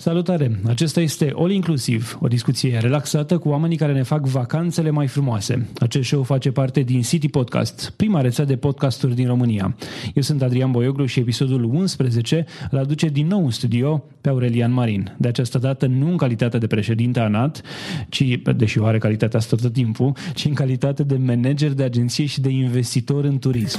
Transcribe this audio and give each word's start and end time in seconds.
Salutare! 0.00 0.60
Acesta 0.66 1.00
este 1.00 1.32
All 1.36 1.50
Inclusiv, 1.50 2.18
o 2.20 2.28
discuție 2.28 2.78
relaxată 2.78 3.38
cu 3.38 3.48
oamenii 3.48 3.76
care 3.76 3.92
ne 3.92 4.02
fac 4.02 4.26
vacanțele 4.26 4.90
mai 4.90 5.06
frumoase. 5.06 5.68
Acest 5.78 6.08
show 6.08 6.22
face 6.22 6.50
parte 6.50 6.80
din 6.80 7.02
City 7.02 7.28
Podcast, 7.28 7.92
prima 7.96 8.20
rețea 8.20 8.44
de 8.44 8.56
podcasturi 8.56 9.14
din 9.14 9.26
România. 9.26 9.76
Eu 10.14 10.22
sunt 10.22 10.42
Adrian 10.42 10.70
Boioglu 10.70 11.06
și 11.06 11.20
episodul 11.20 11.64
11 11.64 12.46
îl 12.70 12.78
aduce 12.78 13.08
din 13.08 13.26
nou 13.26 13.44
în 13.44 13.50
studio 13.50 14.04
pe 14.20 14.28
Aurelian 14.28 14.72
Marin. 14.72 15.14
De 15.18 15.28
această 15.28 15.58
dată 15.58 15.86
nu 15.86 16.10
în 16.10 16.16
calitate 16.16 16.58
de 16.58 16.66
președinte 16.66 17.20
ANAT, 17.20 17.60
ci, 18.08 18.40
deși 18.56 18.78
o 18.78 18.84
are 18.84 18.98
calitatea 18.98 19.38
asta 19.38 19.56
tot 19.56 19.72
timpul, 19.72 20.12
ci 20.34 20.44
în 20.44 20.54
calitate 20.54 21.02
de 21.02 21.16
manager 21.16 21.72
de 21.72 21.82
agenție 21.82 22.26
și 22.26 22.40
de 22.40 22.48
investitor 22.48 23.24
în 23.24 23.38
turism. 23.38 23.78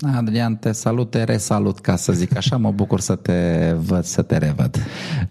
Adrian, 0.00 0.56
te 0.56 0.72
salut, 0.72 1.10
te 1.10 1.24
resalut, 1.24 1.78
ca 1.78 1.96
să 1.96 2.12
zic 2.12 2.36
așa, 2.36 2.56
mă 2.56 2.70
bucur 2.70 3.00
să 3.00 3.14
te 3.14 3.72
văd, 3.78 4.04
să 4.04 4.22
te 4.22 4.38
revăd. 4.38 4.76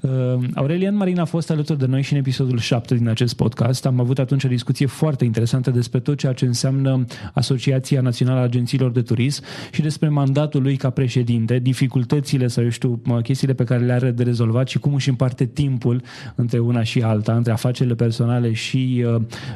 Uh, 0.02 0.12
Aurelian 0.54 0.96
Marin 0.96 1.20
a 1.20 1.26
fost 1.26 1.52
alături 1.52 1.80
de 1.80 1.86
noi 1.86 2.02
și 2.02 2.14
în 2.14 2.20
episodul 2.20 2.58
7 2.58 2.96
din 2.96 3.08
acest 3.08 3.36
podcast. 3.36 3.86
Am 3.86 4.00
avut 4.00 4.20
atunci 4.20 4.44
o 4.44 4.48
discuție 4.48 4.86
foarte 4.86 5.26
interesantă 5.26 5.72
despre 5.72 6.00
tot 6.00 6.18
ceea 6.18 6.34
ce 6.34 6.46
înseamnă 6.46 7.06
Asociația 7.34 8.02
Națională 8.02 8.40
a 8.40 8.44
Agențiilor 8.44 8.92
de 8.92 9.02
Turism 9.02 9.44
și 9.72 9.82
despre 9.82 10.10
mandatul 10.10 10.62
lui 10.62 10.76
ca 10.76 10.90
președinte, 10.90 11.60
dificultățile 11.60 12.48
sau, 12.48 12.64
eu 12.64 12.70
știu, 12.70 13.02
chestiile 13.24 13.54
pe 13.54 13.64
care 13.64 13.84
le 13.86 13.94
are 13.94 14.12
de 14.12 14.24
rezolvat 14.24 14.68
și 14.68 14.80
cum 14.80 14.94
își 14.94 15.10
împarte 15.10 15.46
timpul 15.46 16.02
între 16.36 16.60
una 16.60 16.84
și 16.84 17.02
alta, 17.02 17.36
între 17.36 17.52
afacerile 17.52 17.96
personale 17.96 18.54
și 18.54 19.06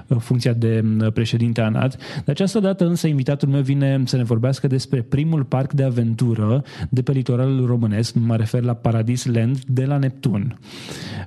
uh, 0.08 0.18
funcția 0.20 0.54
de 0.54 0.84
uh, 1.02 1.12
președinte 1.12 1.62
ANAT. 1.62 1.96
De 2.26 2.32
această 2.32 2.60
dată 2.60 2.86
însă 2.86 3.08
invitatul 3.08 3.50
meu 3.50 3.62
vine 3.62 4.04
să 4.06 4.16
ne 4.16 4.24
vorbească 4.24 4.68
despre 4.68 4.98
despre 5.00 5.18
primul 5.18 5.44
parc 5.44 5.74
de 5.74 5.84
aventură 5.84 6.64
de 6.90 7.02
pe 7.02 7.12
litoralul 7.12 7.66
românesc, 7.66 8.16
mă 8.16 8.36
refer 8.36 8.64
la 8.64 8.74
Paradis 8.74 9.26
Land 9.26 9.60
de 9.66 9.86
la 9.86 9.98
Neptun. 9.98 10.60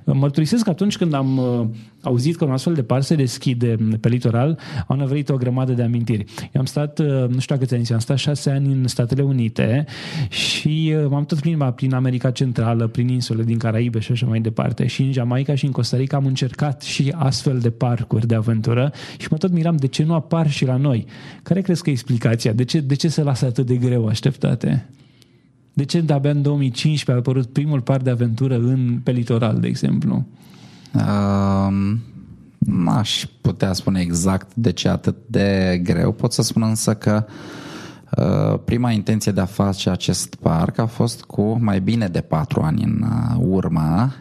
Mărturisesc 0.05 0.63
că 0.63 0.69
atunci 0.69 0.97
când 0.97 1.13
am 1.13 1.37
uh, 1.37 1.65
auzit 2.01 2.35
că 2.35 2.45
un 2.45 2.51
astfel 2.51 2.73
de 2.73 2.83
parc 2.83 3.03
se 3.03 3.15
deschide 3.15 3.75
pe 3.99 4.09
litoral, 4.09 4.59
au 4.87 4.95
nevoit 4.95 5.29
o 5.29 5.37
grămadă 5.37 5.71
de 5.71 5.83
amintiri. 5.83 6.25
Eu 6.39 6.61
am 6.61 6.65
stat, 6.65 6.99
uh, 6.99 7.27
nu 7.29 7.39
știu 7.39 7.57
câți 7.57 7.73
ani, 7.73 7.87
am 7.91 7.99
stat 7.99 8.17
șase 8.17 8.49
ani 8.49 8.71
în 8.71 8.87
Statele 8.87 9.21
Unite 9.21 9.85
și 10.29 10.93
uh, 10.95 11.05
m-am 11.09 11.25
tot 11.25 11.39
plimbat 11.39 11.75
prin 11.75 11.93
America 11.93 12.31
Centrală, 12.31 12.87
prin 12.87 13.07
insule 13.07 13.43
din 13.43 13.57
Caraibe 13.57 13.99
și 13.99 14.11
așa 14.11 14.25
mai 14.25 14.39
departe. 14.39 14.87
Și 14.87 15.01
în 15.01 15.11
Jamaica 15.11 15.55
și 15.55 15.65
în 15.65 15.71
Costa 15.71 15.97
Rica 15.97 16.17
am 16.17 16.25
încercat 16.25 16.81
și 16.81 17.13
astfel 17.15 17.59
de 17.59 17.69
parcuri 17.69 18.27
de 18.27 18.35
aventură 18.35 18.91
și 19.17 19.27
mă 19.31 19.37
tot 19.37 19.51
miram 19.51 19.75
de 19.75 19.87
ce 19.87 20.03
nu 20.03 20.13
apar 20.13 20.49
și 20.49 20.65
la 20.65 20.75
noi. 20.75 21.05
Care 21.43 21.61
crezi 21.61 21.83
că 21.83 21.89
e 21.89 21.93
explicația? 21.93 22.53
De 22.53 22.63
ce, 22.63 22.79
de 22.79 22.95
ce 22.95 23.07
se 23.07 23.23
lasă 23.23 23.45
atât 23.45 23.62
de 23.63 23.75
greu 23.75 24.07
așteptate? 24.07 24.89
De 25.73 25.85
ce 25.85 26.01
de-abia 26.01 26.29
în 26.29 26.41
2015 26.41 27.11
a 27.11 27.15
apărut 27.15 27.53
primul 27.53 27.81
parc 27.81 28.03
de 28.03 28.09
aventură 28.09 28.55
în, 28.55 28.99
pe 29.03 29.11
litoral, 29.11 29.59
de 29.59 29.67
exemplu? 29.67 30.25
Uh, 30.93 31.95
n-aș 32.57 33.25
putea 33.41 33.73
spune 33.73 33.99
exact 33.99 34.55
de 34.55 34.71
ce 34.71 34.89
atât 34.89 35.15
de 35.27 35.79
greu. 35.83 36.11
Pot 36.11 36.31
să 36.31 36.41
spun 36.41 36.63
însă 36.63 36.93
că 36.93 37.25
uh, 38.17 38.59
prima 38.65 38.91
intenție 38.91 39.31
de 39.31 39.41
a 39.41 39.45
face 39.45 39.89
acest 39.89 40.35
parc 40.35 40.77
a 40.77 40.85
fost 40.85 41.23
cu 41.23 41.57
mai 41.61 41.79
bine 41.79 42.07
de 42.07 42.21
patru 42.21 42.61
ani 42.61 42.83
în 42.83 43.03
uh, 43.03 43.45
urmă. 43.47 44.13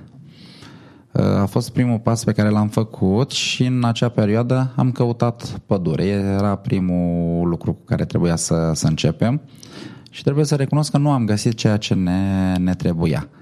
Uh, 1.12 1.24
a 1.24 1.46
fost 1.46 1.70
primul 1.70 1.98
pas 1.98 2.24
pe 2.24 2.32
care 2.32 2.48
l-am 2.48 2.68
făcut 2.68 3.30
și 3.30 3.64
în 3.64 3.84
acea 3.84 4.08
perioadă 4.08 4.72
am 4.76 4.92
căutat 4.92 5.60
pădure. 5.66 6.04
Era 6.04 6.56
primul 6.56 7.48
lucru 7.48 7.72
cu 7.72 7.84
care 7.84 8.04
trebuia 8.04 8.36
să, 8.36 8.70
să 8.74 8.86
începem 8.86 9.40
și 10.10 10.22
trebuie 10.22 10.44
să 10.44 10.54
recunosc 10.54 10.90
că 10.90 10.98
nu 10.98 11.10
am 11.10 11.24
găsit 11.24 11.54
ceea 11.54 11.76
ce 11.76 11.94
ne, 11.94 12.54
ne 12.58 12.74
trebuia. 12.74 13.18
Din, 13.18 13.28
uh, 13.28 13.41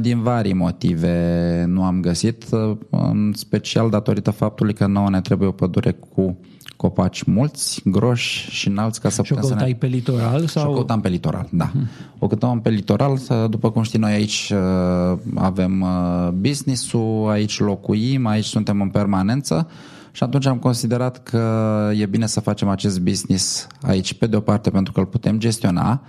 din 0.00 0.22
vari 0.22 0.52
motive 0.52 1.64
nu 1.68 1.84
am 1.84 2.00
găsit, 2.00 2.44
uh, 2.50 2.76
în 2.90 3.32
special 3.36 3.90
datorită 3.90 4.30
faptului 4.30 4.74
că 4.74 4.86
nouă 4.86 5.10
ne 5.10 5.20
trebuie 5.20 5.48
o 5.48 5.52
pădure 5.52 5.92
cu 5.92 6.38
copaci 6.76 7.22
mulți, 7.22 7.80
groși 7.84 8.50
și 8.50 8.68
înalți 8.68 9.00
ca 9.00 9.08
să 9.08 9.22
și 9.22 9.32
putem 9.32 9.48
să 9.48 9.64
ne... 9.64 9.74
pe 9.74 9.86
litoral? 9.86 10.46
Sau... 10.46 10.62
Și 10.62 10.68
o 10.68 10.72
căutam 10.72 11.00
pe 11.00 11.08
litoral, 11.08 11.48
da. 11.50 11.70
Uh-huh. 11.70 12.18
O 12.18 12.26
căutam 12.26 12.60
pe 12.60 12.70
litoral, 12.70 13.18
după 13.50 13.70
cum 13.70 13.82
știi 13.82 13.98
noi 13.98 14.12
aici 14.12 14.52
uh, 14.54 15.18
avem 15.34 15.84
business-ul, 16.34 17.28
aici 17.30 17.58
locuim, 17.58 18.26
aici 18.26 18.44
suntem 18.44 18.80
în 18.80 18.88
permanență 18.88 19.68
și 20.12 20.22
atunci 20.22 20.46
am 20.46 20.58
considerat 20.58 21.22
că 21.22 21.90
e 21.96 22.06
bine 22.06 22.26
să 22.26 22.40
facem 22.40 22.68
acest 22.68 23.00
business 23.00 23.66
aici, 23.82 24.14
pe 24.14 24.26
de 24.26 24.36
o 24.36 24.40
parte 24.40 24.70
pentru 24.70 24.92
că 24.92 25.00
îl 25.00 25.06
putem 25.06 25.38
gestiona, 25.38 26.02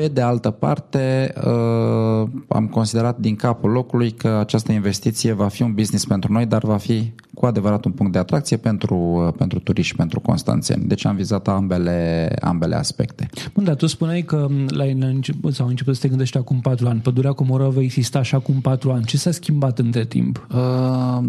pe 0.00 0.08
de 0.08 0.20
altă 0.20 0.50
parte, 0.50 1.32
uh, 1.36 2.28
am 2.48 2.66
considerat 2.70 3.18
din 3.18 3.36
capul 3.36 3.70
locului 3.70 4.10
că 4.10 4.28
această 4.28 4.72
investiție 4.72 5.32
va 5.32 5.48
fi 5.48 5.62
un 5.62 5.72
business 5.74 6.04
pentru 6.04 6.32
noi, 6.32 6.46
dar 6.46 6.64
va 6.64 6.76
fi 6.76 7.12
cu 7.34 7.46
adevărat 7.46 7.84
un 7.84 7.92
punct 7.92 8.12
de 8.12 8.18
atracție 8.18 8.56
pentru, 8.56 8.96
uh, 8.96 9.32
pentru 9.36 9.58
turiști 9.58 9.90
și 9.90 9.96
pentru 9.96 10.20
constanțeni. 10.20 10.84
Deci 10.84 11.06
am 11.06 11.16
vizat 11.16 11.48
ambele, 11.48 12.32
ambele 12.40 12.74
aspecte. 12.74 13.28
Bun, 13.54 13.64
dar 13.64 13.74
tu 13.74 13.86
spuneai 13.86 14.22
că 14.22 14.48
la 14.68 14.84
început, 14.84 15.54
sau 15.54 15.66
început 15.66 15.94
să 15.94 16.00
te 16.00 16.08
gândești 16.08 16.36
acum 16.36 16.60
patru 16.60 16.88
ani. 16.88 17.00
Pădurea 17.00 17.32
Comorova 17.32 17.80
exista 17.80 18.18
așa 18.18 18.36
acum 18.36 18.60
patru 18.60 18.90
ani. 18.90 19.04
Ce 19.04 19.16
s-a 19.16 19.30
schimbat 19.30 19.78
între 19.78 20.04
timp? 20.04 20.46
Uh, 20.54 21.28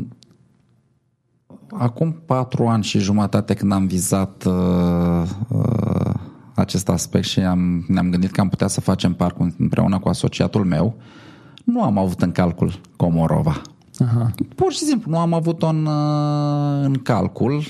acum 1.72 2.22
patru 2.26 2.68
ani 2.68 2.84
și 2.84 3.00
jumătate 3.00 3.54
când 3.54 3.72
am 3.72 3.88
vizat 3.88 4.46
uh, 4.46 5.24
uh, 5.48 6.14
acest 6.60 6.90
aspect 6.90 7.26
și 7.26 7.40
am, 7.40 7.86
ne-am 7.88 8.10
gândit 8.10 8.32
că 8.32 8.42
am 8.42 8.50
putea 8.50 8.68
să 8.68 8.82
facem 8.82 9.14
parcul 9.14 9.54
împreună 9.58 10.00
cu 10.00 10.10
asociatul 10.10 10.66
meu, 10.66 10.96
nu 11.64 11.84
am 11.84 11.98
avut 11.98 12.22
în 12.22 12.32
calcul 12.32 12.80
Comorova. 12.96 13.62
Aha. 14.00 14.32
Pur 14.56 14.72
și 14.72 14.80
simplu, 14.80 15.12
nu 15.12 15.18
am 15.18 15.34
avut-o 15.34 15.68
în, 15.68 15.86
uh, 15.86 16.84
în 16.84 16.94
calcul. 16.94 17.64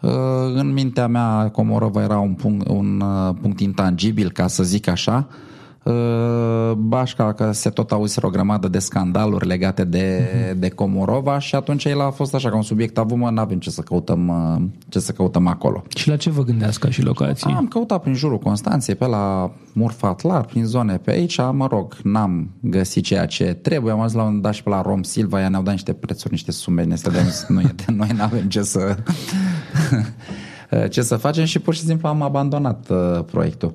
Uh, 0.00 0.10
în 0.54 0.72
mintea 0.72 1.06
mea, 1.06 1.50
Comorova 1.50 2.02
era 2.02 2.18
un 2.18 2.32
punct, 2.32 2.68
un 2.68 3.00
uh, 3.00 3.34
punct 3.40 3.60
intangibil, 3.60 4.30
ca 4.30 4.46
să 4.46 4.62
zic 4.62 4.88
așa, 4.88 5.26
Uh, 5.28 5.51
Bașca 6.76 7.32
că 7.32 7.52
se 7.52 7.70
tot 7.70 7.92
auziseră 7.92 8.26
o 8.26 8.30
grămadă 8.30 8.68
de 8.68 8.78
scandaluri 8.78 9.46
legate 9.46 9.84
de, 9.84 10.20
uh-huh. 10.20 10.58
de 10.58 10.68
Comorova 10.68 11.38
și 11.38 11.54
atunci 11.54 11.84
el 11.84 12.00
a 12.00 12.10
fost 12.10 12.34
așa 12.34 12.48
ca 12.48 12.56
un 12.56 12.62
subiect 12.62 12.98
avut, 12.98 13.16
mă, 13.16 13.30
n-avem 13.30 13.58
ce 13.58 13.70
să 13.70 13.80
căutăm, 13.80 14.28
uh, 14.28 14.62
ce 14.88 14.98
să 14.98 15.12
căutăm 15.12 15.46
acolo. 15.46 15.82
Și 15.96 16.08
la 16.08 16.16
ce 16.16 16.30
vă 16.30 16.42
gândeați 16.42 16.80
ca 16.80 16.90
și 16.90 17.02
locații? 17.02 17.54
Am 17.56 17.66
căutat 17.66 18.02
prin 18.02 18.14
jurul 18.14 18.38
Constanței, 18.38 18.94
pe 18.94 19.06
la 19.06 19.52
Murfatlar, 19.72 20.44
prin 20.44 20.64
zone 20.64 20.96
pe 20.96 21.10
aici, 21.10 21.38
mă 21.52 21.66
rog, 21.66 21.96
n-am 22.02 22.50
găsit 22.60 23.04
ceea 23.04 23.26
ce 23.26 23.44
trebuie. 23.44 23.92
Am 23.92 23.98
ajuns 23.98 24.14
la 24.14 24.22
un 24.22 24.40
dat 24.40 24.54
și 24.54 24.62
pe 24.62 24.68
la 24.68 24.82
Rom 24.82 25.02
Silva, 25.02 25.40
ea 25.40 25.48
ne-au 25.48 25.62
dat 25.62 25.72
niște 25.72 25.92
prețuri, 25.92 26.32
niște 26.32 26.50
sume, 26.50 26.82
ne 26.82 26.94
de 27.02 27.32
noi, 27.48 27.74
noi 27.86 28.08
n-avem 28.16 28.48
ce 28.48 28.62
să 28.62 28.96
ce 30.90 31.02
să 31.02 31.16
facem 31.16 31.44
și 31.44 31.58
pur 31.58 31.74
și 31.74 31.80
simplu 31.80 32.08
am 32.08 32.22
abandonat 32.22 32.90
uh, 32.90 33.24
proiectul. 33.24 33.74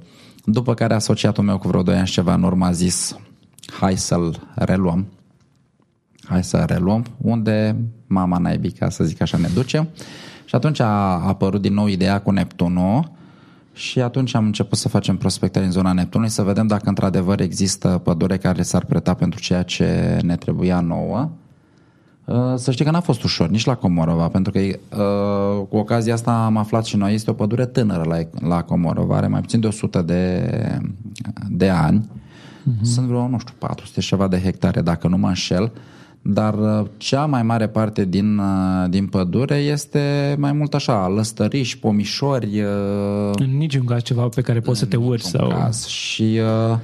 După 0.49 0.73
care 0.73 0.93
asociatul 0.93 1.43
meu 1.43 1.57
cu 1.57 1.67
vreo 1.67 1.83
2 1.83 1.95
ani 1.95 2.07
și 2.07 2.13
ceva 2.13 2.33
în 2.33 2.43
urmă 2.43 2.65
a 2.65 2.71
zis 2.71 3.17
hai 3.79 3.97
să-l 3.97 4.47
reluăm. 4.55 5.05
Hai 6.23 6.43
să 6.43 6.57
reluăm, 6.67 7.05
unde 7.17 7.75
mama 8.05 8.37
naibii, 8.37 8.71
ca 8.71 8.89
să 8.89 9.03
zic 9.03 9.21
așa, 9.21 9.37
ne 9.37 9.47
duce. 9.53 9.87
Și 10.45 10.55
atunci 10.55 10.79
a 10.79 10.87
apărut 11.27 11.61
din 11.61 11.73
nou 11.73 11.87
ideea 11.87 12.21
cu 12.21 12.31
Neptunul 12.31 13.11
și 13.73 14.01
atunci 14.01 14.35
am 14.35 14.45
început 14.45 14.77
să 14.77 14.89
facem 14.89 15.17
prospectări 15.17 15.65
în 15.65 15.71
zona 15.71 15.91
Neptunului 15.91 16.31
să 16.31 16.41
vedem 16.41 16.67
dacă 16.67 16.89
într-adevăr 16.89 17.39
există 17.39 18.01
pădure 18.03 18.37
care 18.37 18.61
s-ar 18.61 18.85
preta 18.85 19.13
pentru 19.13 19.39
ceea 19.39 19.63
ce 19.63 20.19
ne 20.23 20.35
trebuia 20.35 20.79
nouă. 20.79 21.31
Uh, 22.27 22.53
să 22.55 22.71
știi 22.71 22.85
că 22.85 22.91
n-a 22.91 22.99
fost 22.99 23.23
ușor, 23.23 23.49
nici 23.49 23.65
la 23.65 23.75
Comorova, 23.75 24.27
pentru 24.27 24.51
că 24.51 24.59
uh, 24.59 25.67
cu 25.69 25.77
ocazia 25.77 26.13
asta 26.13 26.31
am 26.45 26.57
aflat 26.57 26.85
și 26.85 26.97
noi, 26.97 27.13
este 27.13 27.29
o 27.29 27.33
pădure 27.33 27.65
tânără 27.65 28.03
la, 28.03 28.47
la 28.47 28.63
Comorova, 28.63 29.15
are 29.15 29.27
mai 29.27 29.41
puțin 29.41 29.59
de 29.59 29.67
100 29.67 30.01
de, 30.01 30.51
de 31.49 31.69
ani. 31.69 32.09
Uh-huh. 32.09 32.81
Sunt 32.81 33.07
vreo, 33.07 33.27
nu 33.27 33.39
știu, 33.39 33.53
400 33.57 33.99
ceva 33.99 34.27
de 34.27 34.41
hectare, 34.41 34.81
dacă 34.81 35.07
nu 35.07 35.17
mă 35.17 35.27
înșel. 35.27 35.71
Dar 36.21 36.53
uh, 36.53 36.87
cea 36.97 37.25
mai 37.25 37.43
mare 37.43 37.67
parte 37.67 38.05
din, 38.05 38.41
din 38.89 39.07
pădure 39.07 39.55
este 39.55 40.35
mai 40.39 40.51
mult 40.51 40.73
așa, 40.73 41.07
lăstăriși, 41.07 41.79
pomișori. 41.79 42.59
În 43.33 43.57
niciun 43.57 43.85
caz 43.85 44.01
ceva 44.01 44.27
pe 44.27 44.41
care 44.41 44.59
poți 44.59 44.79
să 44.79 44.85
te 44.85 44.95
urci. 44.95 45.21
sau... 45.21 45.47
Caz. 45.47 45.85
Și 45.85 46.39
uh, 46.71 46.77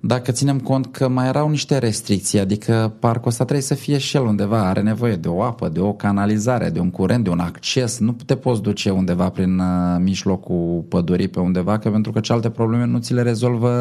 dacă 0.00 0.32
ținem 0.32 0.60
cont 0.60 0.86
că 0.86 1.08
mai 1.08 1.26
erau 1.26 1.48
niște 1.48 1.78
restricții, 1.78 2.38
adică 2.38 2.92
parcul 2.98 3.28
ăsta 3.28 3.44
trebuie 3.44 3.66
să 3.66 3.74
fie 3.74 3.98
și 3.98 4.16
el 4.16 4.22
undeva, 4.22 4.68
are 4.68 4.80
nevoie 4.80 5.16
de 5.16 5.28
o 5.28 5.42
apă, 5.42 5.68
de 5.68 5.80
o 5.80 5.92
canalizare, 5.92 6.70
de 6.70 6.80
un 6.80 6.90
curent, 6.90 7.24
de 7.24 7.30
un 7.30 7.38
acces, 7.38 7.98
nu 7.98 8.16
te 8.26 8.36
poți 8.36 8.62
duce 8.62 8.90
undeva 8.90 9.28
prin 9.28 9.58
uh, 9.58 9.66
mijlocul 9.98 10.84
pădurii 10.88 11.28
pe 11.28 11.40
undeva, 11.40 11.78
că 11.78 11.90
pentru 11.90 12.12
că 12.12 12.20
cealaltă 12.20 12.48
probleme 12.48 12.84
nu 12.84 12.98
ți 12.98 13.14
le 13.14 13.22
rezolvă 13.22 13.72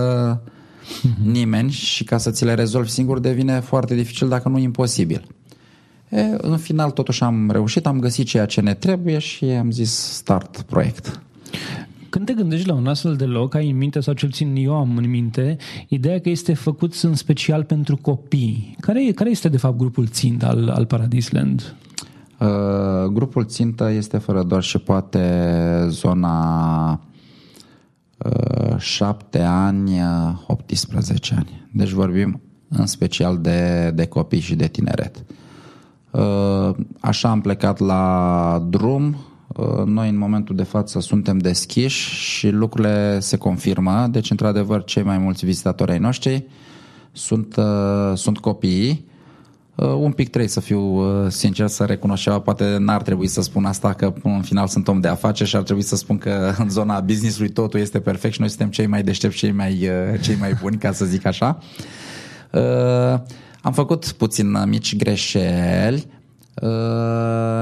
uh-huh. 0.41 1.23
nimeni 1.31 1.71
și 1.71 2.03
ca 2.03 2.17
să 2.17 2.31
ți 2.31 2.45
le 2.45 2.53
rezolvi 2.53 2.89
singur 2.89 3.19
devine 3.19 3.59
foarte 3.59 3.95
dificil, 3.95 4.27
dacă 4.27 4.49
nu 4.49 4.57
imposibil. 4.57 5.27
E, 6.09 6.21
în 6.37 6.57
final 6.57 6.91
totuși 6.91 7.23
am 7.23 7.49
reușit, 7.51 7.85
am 7.85 7.99
găsit 7.99 8.27
ceea 8.27 8.45
ce 8.45 8.61
ne 8.61 8.73
trebuie 8.73 9.17
și 9.17 9.45
am 9.45 9.71
zis 9.71 9.91
start 9.91 10.61
proiect. 10.61 11.21
Când 12.17 12.29
te 12.29 12.35
gândești 12.35 12.67
la 12.67 12.73
un 12.73 12.87
astfel 12.87 13.15
de 13.15 13.25
loc, 13.25 13.55
ai 13.55 13.69
în 13.69 13.77
minte, 13.77 13.99
sau 13.99 14.13
cel 14.13 14.29
puțin 14.29 14.55
eu 14.55 14.75
am 14.75 14.97
în 14.97 15.09
minte, 15.09 15.57
ideea 15.87 16.19
că 16.19 16.29
este 16.29 16.53
făcut 16.53 16.93
în 16.93 17.15
special 17.15 17.63
pentru 17.63 17.97
copii. 17.97 18.75
Care, 18.79 19.11
care 19.15 19.29
este, 19.29 19.49
de 19.49 19.57
fapt, 19.57 19.77
grupul 19.77 20.07
țint 20.07 20.43
al, 20.43 20.69
al 20.69 20.85
Paradisland? 20.85 21.75
Uh, 22.39 23.05
grupul 23.11 23.45
țintă 23.45 23.91
este 23.91 24.17
fără 24.17 24.43
doar 24.43 24.63
și 24.63 24.77
poate 24.77 25.85
zona 25.89 27.01
uh, 28.17 28.77
7 28.77 29.39
ani, 29.41 29.91
18 30.47 31.33
uh, 31.33 31.39
ani. 31.39 31.67
Deci 31.71 31.89
vorbim 31.89 32.41
în 32.69 32.85
special 32.85 33.37
de, 33.37 33.91
de 33.95 34.05
copii 34.05 34.39
și 34.39 34.55
de 34.55 34.67
tineret. 34.67 35.23
Uh, 36.11 36.75
așa 36.99 37.29
am 37.29 37.41
plecat 37.41 37.79
la 37.79 38.65
drum, 38.69 39.03
Uh, 39.03 39.26
noi 39.85 40.09
în 40.09 40.17
momentul 40.17 40.55
de 40.55 40.63
față 40.63 40.99
suntem 40.99 41.38
deschiși 41.38 42.09
și 42.13 42.49
lucrurile 42.49 43.19
se 43.19 43.38
confirmă, 43.38 44.07
deci 44.11 44.29
într-adevăr 44.29 44.83
cei 44.83 45.03
mai 45.03 45.17
mulți 45.17 45.45
vizitatori 45.45 45.91
ai 45.91 45.99
noștri 45.99 46.45
sunt, 47.11 47.55
uh, 47.55 48.11
sunt 48.15 48.38
copiii. 48.38 49.05
Uh, 49.75 49.88
un 49.88 50.11
pic 50.11 50.27
trebuie 50.29 50.49
să 50.49 50.59
fiu 50.59 51.03
sincer 51.29 51.67
să 51.67 51.83
recunosc 51.83 52.21
ceva, 52.21 52.39
poate 52.39 52.77
n-ar 52.77 53.01
trebui 53.01 53.27
să 53.27 53.41
spun 53.41 53.65
asta 53.65 53.94
că 53.94 54.13
în 54.23 54.41
final 54.41 54.67
sunt 54.67 54.88
om 54.88 54.99
de 54.99 55.07
afaceri 55.07 55.50
și 55.50 55.55
ar 55.55 55.63
trebui 55.63 55.81
să 55.81 55.95
spun 55.95 56.17
că 56.17 56.51
în 56.63 56.69
zona 56.69 57.00
business-ului 57.00 57.51
totul 57.51 57.79
este 57.79 58.00
perfect 58.00 58.33
și 58.33 58.39
noi 58.39 58.50
suntem 58.50 58.69
cei 58.69 58.88
mai 58.88 59.03
deștepți, 59.03 59.38
cei 59.38 59.51
mai, 59.51 59.89
cei 60.21 60.35
mai 60.39 60.53
buni, 60.61 60.77
ca 60.77 60.91
să 60.91 61.05
zic 61.05 61.25
așa. 61.25 61.59
Am 63.61 63.73
făcut 63.73 64.11
puțin 64.11 64.63
mici 64.65 64.95
greșeli, 64.95 66.07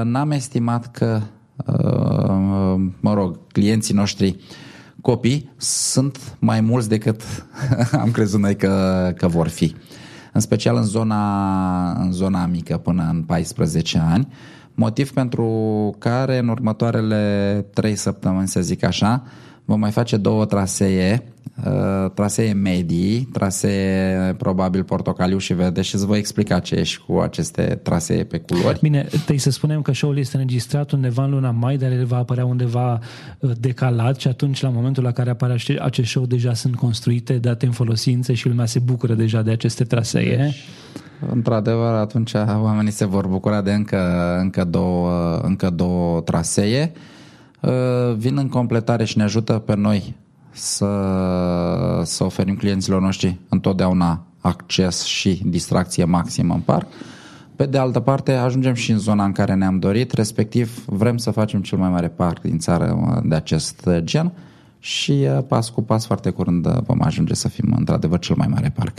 n-am 0.02 0.30
estimat 0.30 0.90
că 0.90 1.20
Uh, 1.20 1.35
mă 3.00 3.14
rog, 3.14 3.38
clienții 3.52 3.94
noștri 3.94 4.36
copii 5.00 5.50
sunt 5.56 6.36
mai 6.38 6.60
mulți 6.60 6.88
decât 6.88 7.22
am 8.02 8.10
crezut 8.10 8.40
noi 8.40 8.56
că, 8.56 9.12
că 9.16 9.28
vor 9.28 9.48
fi. 9.48 9.74
În 10.32 10.40
special 10.40 10.76
în 10.76 10.84
zona, 10.84 11.92
în 11.92 12.12
zona 12.12 12.46
mică 12.46 12.76
până 12.76 13.08
în 13.10 13.22
14 13.22 13.98
ani, 13.98 14.28
motiv 14.74 15.12
pentru 15.12 15.50
care 15.98 16.38
în 16.38 16.48
următoarele 16.48 17.64
3 17.74 17.96
săptămâni, 17.96 18.48
să 18.48 18.60
zic 18.60 18.84
așa, 18.84 19.22
vom 19.64 19.80
mai 19.80 19.90
face 19.90 20.16
două 20.16 20.44
trasee 20.44 21.22
Uh, 21.22 21.35
trasee 22.14 22.52
medii, 22.52 23.28
trasee 23.32 24.34
probabil 24.38 24.84
portocaliu 24.84 25.38
și 25.38 25.54
verde 25.54 25.82
și 25.82 25.94
îți 25.94 26.06
voi 26.06 26.18
explica 26.18 26.58
ce 26.58 26.74
ești 26.74 27.02
cu 27.06 27.18
aceste 27.18 27.80
trasee 27.82 28.24
pe 28.24 28.38
culori. 28.38 28.78
Bine, 28.80 29.02
trebuie 29.02 29.38
să 29.38 29.50
spunem 29.50 29.82
că 29.82 29.92
show-ul 29.92 30.18
este 30.18 30.36
înregistrat 30.36 30.90
undeva 30.90 31.24
în 31.24 31.30
luna 31.30 31.50
mai, 31.50 31.76
dar 31.76 31.90
el 31.90 32.04
va 32.04 32.16
apărea 32.16 32.44
undeva 32.44 32.98
uh, 33.38 33.50
decalat 33.60 34.20
și 34.20 34.28
atunci 34.28 34.60
la 34.60 34.68
momentul 34.68 35.02
la 35.02 35.12
care 35.12 35.30
apare 35.30 35.56
acest 35.80 36.08
show 36.08 36.26
deja 36.26 36.54
sunt 36.54 36.74
construite, 36.74 37.32
date 37.32 37.66
în 37.66 37.72
folosință 37.72 38.32
și 38.32 38.48
lumea 38.48 38.66
se 38.66 38.78
bucură 38.78 39.14
deja 39.14 39.42
de 39.42 39.50
aceste 39.50 39.84
trasee. 39.84 40.36
Deci, 40.36 40.64
într-adevăr, 41.30 41.94
atunci 41.94 42.32
oamenii 42.62 42.92
se 42.92 43.06
vor 43.06 43.26
bucura 43.26 43.62
de 43.62 43.72
încă, 43.72 44.36
încă, 44.40 44.64
două, 44.64 45.38
încă 45.42 45.70
două 45.70 46.20
trasee. 46.20 46.92
Uh, 47.60 48.14
vin 48.16 48.36
în 48.36 48.48
completare 48.48 49.04
și 49.04 49.16
ne 49.16 49.22
ajută 49.22 49.52
pe 49.52 49.74
noi 49.76 50.14
să, 50.56 52.02
să 52.04 52.24
oferim 52.24 52.56
clienților 52.56 53.00
noștri 53.00 53.36
întotdeauna 53.48 54.26
acces 54.40 55.02
și 55.02 55.42
distracție 55.44 56.04
maximă 56.04 56.54
în 56.54 56.60
parc. 56.60 56.86
Pe 57.56 57.66
de 57.66 57.78
altă 57.78 58.00
parte, 58.00 58.32
ajungem 58.32 58.74
și 58.74 58.90
în 58.90 58.98
zona 58.98 59.24
în 59.24 59.32
care 59.32 59.54
ne-am 59.54 59.78
dorit, 59.78 60.12
respectiv 60.12 60.84
vrem 60.86 61.16
să 61.16 61.30
facem 61.30 61.62
cel 61.62 61.78
mai 61.78 61.88
mare 61.88 62.08
parc 62.08 62.40
din 62.42 62.58
țară 62.58 63.20
de 63.24 63.34
acest 63.34 63.88
gen 63.98 64.32
și 64.78 65.10
uh, 65.12 65.38
pas 65.48 65.68
cu 65.68 65.82
pas 65.82 66.06
foarte 66.06 66.30
curând 66.30 66.66
uh, 66.66 66.76
vom 66.86 67.02
ajunge 67.02 67.34
să 67.34 67.48
fim 67.48 67.74
într-adevăr 67.76 68.18
cel 68.18 68.36
mai 68.36 68.46
mare 68.46 68.72
parc. 68.74 68.98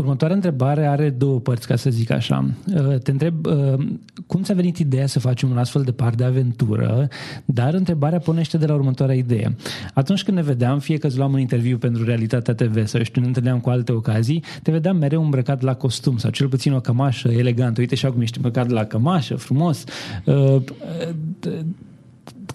Următoarea 0.00 0.36
întrebare 0.36 0.86
are 0.86 1.10
două 1.10 1.38
părți, 1.38 1.66
ca 1.66 1.76
să 1.76 1.90
zic 1.90 2.10
așa. 2.10 2.50
Uh, 2.74 2.98
te 2.98 3.10
întreb 3.10 3.46
uh, 3.46 3.86
cum 4.26 4.42
ți-a 4.42 4.54
venit 4.54 4.78
ideea 4.78 5.06
să 5.06 5.18
facem 5.18 5.50
un 5.50 5.58
astfel 5.58 5.82
de 5.82 5.92
par 5.92 6.14
de 6.14 6.24
aventură, 6.24 7.08
dar 7.44 7.74
întrebarea 7.74 8.18
pornește 8.18 8.58
de 8.58 8.66
la 8.66 8.74
următoarea 8.74 9.14
idee. 9.14 9.56
Atunci 9.94 10.22
când 10.22 10.36
ne 10.36 10.42
vedeam, 10.42 10.78
fie 10.78 10.96
că 10.96 11.06
îți 11.06 11.16
luam 11.16 11.32
un 11.32 11.38
interviu 11.38 11.78
pentru 11.78 12.04
Realitatea 12.04 12.54
TV 12.54 12.86
sau 12.86 13.02
știu, 13.02 13.20
ne 13.20 13.26
întâlneam 13.26 13.60
cu 13.60 13.70
alte 13.70 13.92
ocazii, 13.92 14.42
te 14.62 14.70
vedeam 14.70 14.96
mereu 14.96 15.22
îmbrăcat 15.22 15.62
la 15.62 15.74
costum 15.74 16.16
sau 16.16 16.30
cel 16.30 16.48
puțin 16.48 16.72
o 16.72 16.80
cămașă 16.80 17.28
elegantă. 17.28 17.80
Uite 17.80 17.94
și 17.94 18.06
acum 18.06 18.20
ești 18.20 18.36
îmbrăcat 18.36 18.70
la 18.70 18.84
cămașă, 18.84 19.36
frumos. 19.36 19.84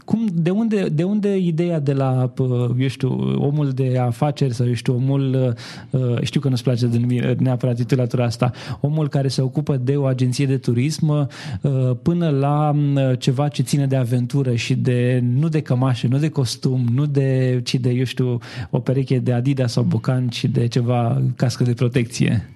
Uh, 0.06 0.16
cum, 0.16 0.28
de, 0.34 0.50
unde, 0.50 0.90
de 0.94 1.04
unde 1.04 1.38
ideea 1.38 1.80
de 1.80 1.94
la, 1.94 2.34
eu 2.78 2.88
știu, 2.88 3.10
omul 3.38 3.69
de 3.69 3.98
afaceri 3.98 4.54
sau, 4.54 4.68
eu 4.68 4.74
știu, 4.74 4.96
omul, 4.96 5.56
uh, 5.90 6.22
știu 6.22 6.40
că 6.40 6.50
nu-ți 6.50 6.63
place 6.63 6.88
de 6.88 7.36
neapărat 7.40 7.75
titulatura 7.75 8.25
asta, 8.25 8.52
omul 8.81 9.10
care 9.10 9.28
se 9.28 9.42
ocupă 9.42 9.78
de 9.78 9.96
o 9.96 10.06
agenție 10.06 10.46
de 10.46 10.57
turism 10.57 11.10
uh, 11.10 11.92
până 12.02 12.30
la 12.30 12.75
uh, 12.75 13.19
ceva 13.19 13.48
ce 13.48 13.62
ține 13.62 13.86
de 13.86 13.96
aventură 13.96 14.56
și 14.56 14.75
de, 14.75 15.24
nu 15.38 15.50
de 15.50 15.62
cămașă, 15.62 16.08
nu 16.08 16.18
de 16.18 16.30
costum, 16.30 16.86
nu 16.94 17.06
de, 17.06 17.62
ci 17.63 17.75
de, 17.75 17.90
eu 17.90 18.04
știu, 18.04 18.38
o 18.69 18.80
pereche 18.80 19.19
de 19.19 19.34
Adidas 19.34 19.72
sau 19.72 19.84
Bocan, 19.84 20.28
ci 20.28 20.46
de 20.46 20.68
ceva 20.68 21.22
cască 21.36 21.63
de 21.63 21.74
protecție. 21.74 22.50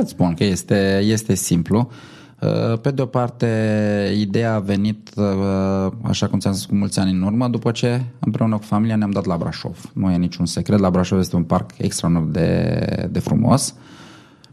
Îți 0.00 0.10
spun 0.10 0.34
că 0.34 0.44
este, 0.44 1.00
este 1.02 1.34
simplu. 1.34 1.90
Uh, 2.40 2.78
pe 2.78 2.90
de 2.90 3.02
o 3.02 3.06
parte, 3.06 3.46
ideea 4.16 4.54
a 4.54 4.58
venit, 4.58 5.10
uh, 5.16 5.92
așa 6.02 6.26
cum 6.26 6.38
ți-am 6.38 6.52
zis, 6.52 6.64
cu 6.64 6.74
mulți 6.74 6.98
ani 6.98 7.10
în 7.10 7.22
urmă, 7.22 7.48
după 7.48 7.70
ce 7.70 8.02
împreună 8.18 8.56
cu 8.56 8.62
familia 8.62 8.96
ne-am 8.96 9.10
dat 9.10 9.24
la 9.24 9.36
Brașov. 9.36 9.90
Nu 9.92 10.10
e 10.10 10.16
niciun 10.16 10.46
secret, 10.46 10.78
la 10.78 10.90
Brașov 10.90 11.18
este 11.18 11.36
un 11.36 11.42
parc 11.42 11.70
extraordinar 11.76 12.30
de, 12.30 13.08
de 13.10 13.18
frumos 13.18 13.74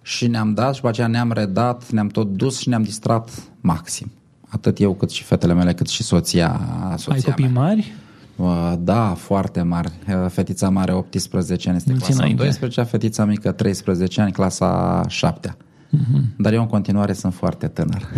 și 0.01 0.27
ne-am 0.27 0.53
dat 0.53 0.73
și 0.73 0.75
după 0.75 0.87
aceea 0.87 1.07
ne-am 1.07 1.31
redat, 1.31 1.91
ne-am 1.91 2.07
tot 2.07 2.27
dus 2.27 2.59
și 2.59 2.69
ne-am 2.69 2.83
distrat 2.83 3.29
maxim. 3.61 4.11
Atât 4.47 4.79
eu 4.79 4.93
cât 4.93 5.09
și 5.09 5.23
fetele 5.23 5.53
mele, 5.53 5.73
cât 5.73 5.87
și 5.87 6.03
soția, 6.03 6.61
soția 6.95 7.13
Ai 7.13 7.21
copii 7.21 7.49
mea. 7.51 7.61
mari? 7.63 7.93
Uh, 8.35 8.73
da, 8.79 9.13
foarte 9.13 9.61
mari. 9.61 9.91
Fetița 10.27 10.69
mare 10.69 10.93
18 10.93 11.67
ani 11.67 11.77
este 11.77 11.91
Mulți 11.91 12.05
clasa 12.05 12.33
12, 12.35 12.81
fetița 12.81 13.25
mică 13.25 13.51
13 13.51 14.21
ani, 14.21 14.31
clasa 14.31 15.03
7 15.07 15.57
Uh-huh. 15.87 16.21
Dar 16.37 16.53
eu 16.53 16.61
în 16.61 16.67
continuare 16.67 17.13
sunt 17.13 17.33
foarte 17.33 17.67
tânăr. 17.67 18.07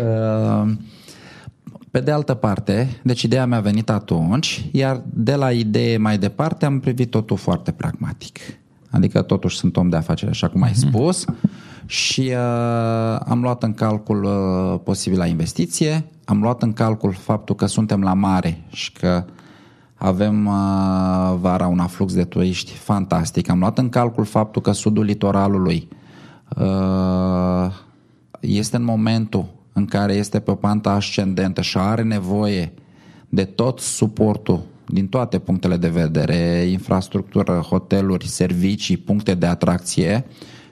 Uh, 0.00 0.72
pe 1.90 2.00
de 2.00 2.10
altă 2.10 2.34
parte, 2.34 3.00
deci 3.02 3.22
ideea 3.22 3.46
mi-a 3.46 3.60
venit 3.60 3.90
atunci, 3.90 4.68
iar 4.72 5.02
de 5.12 5.34
la 5.34 5.52
idee 5.52 5.96
mai 5.96 6.18
departe 6.18 6.64
am 6.64 6.80
privit 6.80 7.10
totul 7.10 7.36
foarte 7.36 7.70
pragmatic. 7.70 8.38
Adică 8.90 9.22
totuși 9.22 9.56
sunt 9.56 9.76
om 9.76 9.88
de 9.88 9.96
afaceri, 9.96 10.30
așa 10.30 10.48
cum 10.48 10.62
ai 10.62 10.70
uh-huh. 10.70 10.88
spus, 10.88 11.24
și 11.86 12.20
uh, 12.20 13.20
am 13.26 13.40
luat 13.40 13.62
în 13.62 13.74
calcul 13.74 14.24
uh, 14.24 14.80
posibila 14.84 15.26
investiție, 15.26 16.04
am 16.24 16.40
luat 16.40 16.62
în 16.62 16.72
calcul 16.72 17.12
faptul 17.12 17.54
că 17.54 17.66
suntem 17.66 18.02
la 18.02 18.14
mare 18.14 18.62
și 18.68 18.92
că 18.92 19.24
avem 20.02 20.46
uh, 20.46 20.52
vara 21.40 21.66
un 21.66 21.78
aflux 21.78 22.14
de 22.14 22.24
turiști 22.24 22.72
fantastic. 22.72 23.48
Am 23.48 23.58
luat 23.58 23.78
în 23.78 23.88
calcul 23.88 24.24
faptul 24.24 24.62
că 24.62 24.72
sudul 24.72 25.04
litoralului 25.04 25.88
uh, 26.56 27.72
este 28.40 28.76
în 28.76 28.84
momentul 28.84 29.44
în 29.72 29.84
care 29.84 30.12
este 30.12 30.40
pe 30.40 30.50
o 30.50 30.54
pantă 30.54 30.88
ascendentă 30.88 31.62
și 31.62 31.78
are 31.78 32.02
nevoie 32.02 32.72
de 33.28 33.44
tot 33.44 33.78
suportul 33.78 34.60
din 34.86 35.06
toate 35.06 35.38
punctele 35.38 35.76
de 35.76 35.88
vedere, 35.88 36.66
infrastructură, 36.70 37.52
hoteluri, 37.52 38.26
servicii, 38.26 38.96
puncte 38.96 39.34
de 39.34 39.46
atracție 39.46 40.24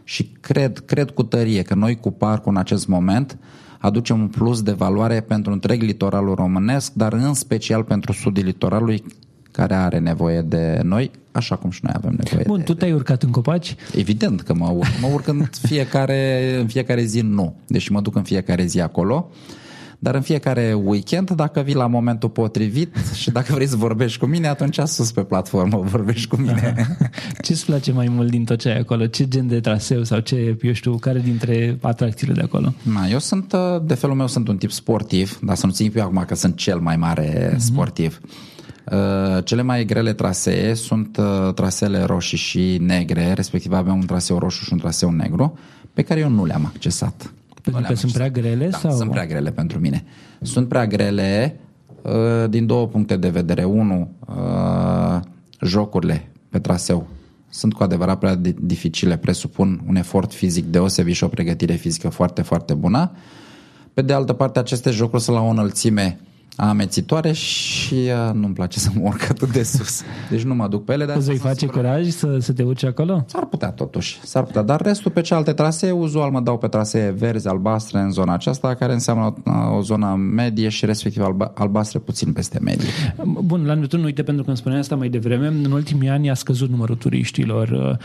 și 0.05 0.25
cred, 0.41 0.79
cred 0.79 1.11
cu 1.11 1.23
tărie 1.23 1.63
că 1.63 1.75
noi 1.75 1.97
cu 2.01 2.11
parcul 2.11 2.53
în 2.53 2.59
acest 2.59 2.87
moment 2.87 3.39
aducem 3.79 4.21
un 4.21 4.29
plus 4.29 4.63
de 4.63 4.73
valoare 4.73 5.21
pentru 5.21 5.53
întreg 5.53 5.83
litoralul 5.83 6.35
românesc, 6.35 6.93
dar 6.93 7.13
în 7.13 7.35
special 7.35 7.83
pentru 7.83 8.13
sudul 8.13 8.45
litoralului 8.45 9.05
care 9.51 9.75
are 9.75 9.99
nevoie 9.99 10.41
de 10.41 10.81
noi, 10.83 11.11
așa 11.33 11.57
cum 11.57 11.71
și 11.71 11.81
noi 11.83 11.93
avem 11.97 12.19
nevoie 12.23 12.45
Bun, 12.47 12.59
de, 12.59 12.65
tu 12.65 12.75
te-ai 12.75 12.93
urcat 12.93 13.23
în 13.23 13.31
copaci? 13.31 13.77
Evident 13.95 14.41
că 14.41 14.55
mă 14.55 14.69
urc. 14.69 14.89
Mă 15.01 15.09
urc 15.13 15.27
în 15.27 15.49
fiecare, 15.51 16.55
în 16.61 16.67
fiecare 16.67 17.03
zi, 17.03 17.21
nu. 17.21 17.55
Deși 17.67 17.93
mă 17.93 18.01
duc 18.01 18.17
în 18.17 18.23
fiecare 18.23 18.65
zi 18.65 18.81
acolo. 18.81 19.31
Dar 19.99 20.15
în 20.15 20.21
fiecare 20.21 20.73
weekend, 20.85 21.31
dacă 21.31 21.61
vii 21.61 21.75
la 21.75 21.87
momentul 21.87 22.29
potrivit 22.29 22.97
și 23.21 23.31
dacă 23.31 23.53
vrei 23.53 23.67
să 23.67 23.77
vorbești 23.77 24.19
cu 24.19 24.27
mine, 24.27 24.49
atunci 24.49 24.79
sus 24.85 25.13
pe 25.13 25.23
platformă 25.23 25.83
vorbești 25.85 26.29
cu 26.29 26.37
mine. 26.37 26.97
ce 27.43 27.53
îți 27.53 27.65
place 27.65 27.93
mai 27.93 28.09
mult 28.09 28.31
din 28.31 28.45
tot 28.45 28.59
ce 28.59 28.69
ai 28.69 28.79
acolo? 28.79 29.07
Ce 29.07 29.29
gen 29.29 29.47
de 29.47 29.61
traseu 29.61 30.03
sau 30.03 30.19
ce, 30.19 30.57
eu 30.63 30.73
știu, 30.73 30.97
care 30.97 31.19
dintre 31.19 31.79
atracțiile 31.81 32.33
de 32.33 32.41
acolo? 32.41 32.73
Na, 32.83 33.07
eu 33.07 33.19
sunt, 33.19 33.53
uh, 33.53 33.83
de 33.83 33.95
felul 33.95 34.17
meu, 34.17 34.27
sunt 34.27 34.49
un 34.49 34.57
tip 34.57 34.71
sportiv, 34.71 35.39
dar 35.43 35.57
să 35.57 35.67
nu 35.67 35.73
țin 35.73 35.93
eu 35.95 36.03
acum 36.03 36.25
că 36.27 36.35
sunt 36.35 36.57
cel 36.57 36.79
mai 36.79 36.97
mare 36.97 37.53
mm-hmm. 37.53 37.59
sportiv. 37.59 38.21
Uh, 38.93 39.45
cele 39.45 39.63
mai 39.63 39.85
grele 39.85 40.13
trasee 40.13 40.75
sunt 40.75 41.17
uh, 41.17 41.55
traseele 41.55 42.03
roșii 42.03 42.39
și 42.39 42.79
negre, 42.81 43.33
respectiv 43.33 43.73
avem 43.73 43.95
un 43.95 44.07
traseu 44.07 44.39
roșu 44.39 44.65
și 44.65 44.73
un 44.73 44.79
traseu 44.79 45.11
negru, 45.11 45.59
pe 45.93 46.03
care 46.03 46.21
eu 46.21 46.29
nu 46.29 46.45
le-am 46.45 46.65
accesat. 46.65 47.33
Pentru 47.63 47.83
că 47.83 47.95
sunt 47.95 48.13
prea 48.13 48.31
grele? 48.31 48.69
Da, 48.69 48.79
sau? 48.79 48.91
sunt 48.91 49.11
prea 49.11 49.27
grele 49.27 49.51
pentru 49.51 49.79
mine. 49.79 50.05
Sunt 50.41 50.69
prea 50.69 50.87
grele 50.87 51.61
uh, 52.03 52.51
din 52.51 52.67
două 52.67 52.87
puncte 52.87 53.17
de 53.17 53.29
vedere. 53.29 53.65
Unu, 53.65 54.11
uh, 54.27 55.21
jocurile 55.61 56.29
pe 56.49 56.59
traseu 56.59 57.07
sunt 57.51 57.75
cu 57.75 57.83
adevărat 57.83 58.19
prea 58.19 58.35
dificile, 58.61 59.17
presupun 59.17 59.83
un 59.87 59.97
efort 59.97 60.33
fizic 60.33 60.65
deosebit 60.65 61.15
și 61.15 61.25
o 61.25 61.29
pregătire 61.29 61.75
fizică 61.75 62.09
foarte, 62.09 62.43
foarte 62.43 62.75
bună. 62.75 63.11
Pe 63.95 64.03
de 64.03 64.13
altă 64.13 64.33
parte, 64.33 64.59
aceste 64.59 64.91
jocuri 64.91 65.23
sunt 65.23 65.37
la 65.37 65.43
o 65.43 65.49
înălțime 65.49 66.21
amețitoare 66.61 67.33
și 67.33 67.95
uh, 67.95 68.35
nu-mi 68.35 68.55
place 68.55 68.79
să 68.79 68.89
mă 68.95 69.01
urc 69.05 69.23
atât 69.31 69.53
de 69.53 69.63
sus. 69.63 70.03
Deci 70.31 70.43
nu 70.43 70.55
mă 70.55 70.69
duc 70.69 70.85
pe 70.85 70.93
ele. 70.93 71.05
Dar 71.05 71.17
Îți 71.17 71.27
vei 71.27 71.37
face 71.37 71.67
curaj 71.67 72.09
să, 72.09 72.37
să 72.41 72.53
te 72.53 72.63
urci 72.63 72.85
acolo? 72.85 73.25
S-ar 73.27 73.45
putea 73.45 73.71
totuși, 73.71 74.21
s-ar 74.23 74.45
putea. 74.45 74.63
Dar 74.63 74.81
restul 74.81 75.11
pe 75.11 75.21
cealaltă 75.21 75.53
trasee, 75.53 75.91
uzual 75.91 76.31
mă 76.31 76.41
dau 76.41 76.59
pe 76.59 76.67
trasee 76.67 77.11
verzi, 77.11 77.49
albastre 77.49 77.99
în 77.99 78.11
zona 78.11 78.33
aceasta, 78.33 78.75
care 78.75 78.93
înseamnă 78.93 79.35
o, 79.45 79.77
o 79.77 79.83
zonă 79.83 80.15
medie 80.15 80.69
și 80.69 80.87
respectiv 80.87 81.23
alba, 81.23 81.53
albastre 81.55 81.99
puțin 81.99 82.33
peste 82.33 82.59
medie. 82.63 82.89
Bun, 83.45 83.65
la 83.65 83.75
Neptun, 83.75 84.05
uite, 84.05 84.23
pentru 84.23 84.43
că 84.43 84.49
îmi 84.49 84.59
spuneai 84.59 84.81
asta 84.81 84.97
mai 84.97 85.09
devreme, 85.09 85.47
în 85.47 85.73
ultimii 85.73 86.09
ani 86.09 86.31
a 86.31 86.35
scăzut 86.35 86.71
numărul 86.71 86.97
turiștilor. 86.97 87.99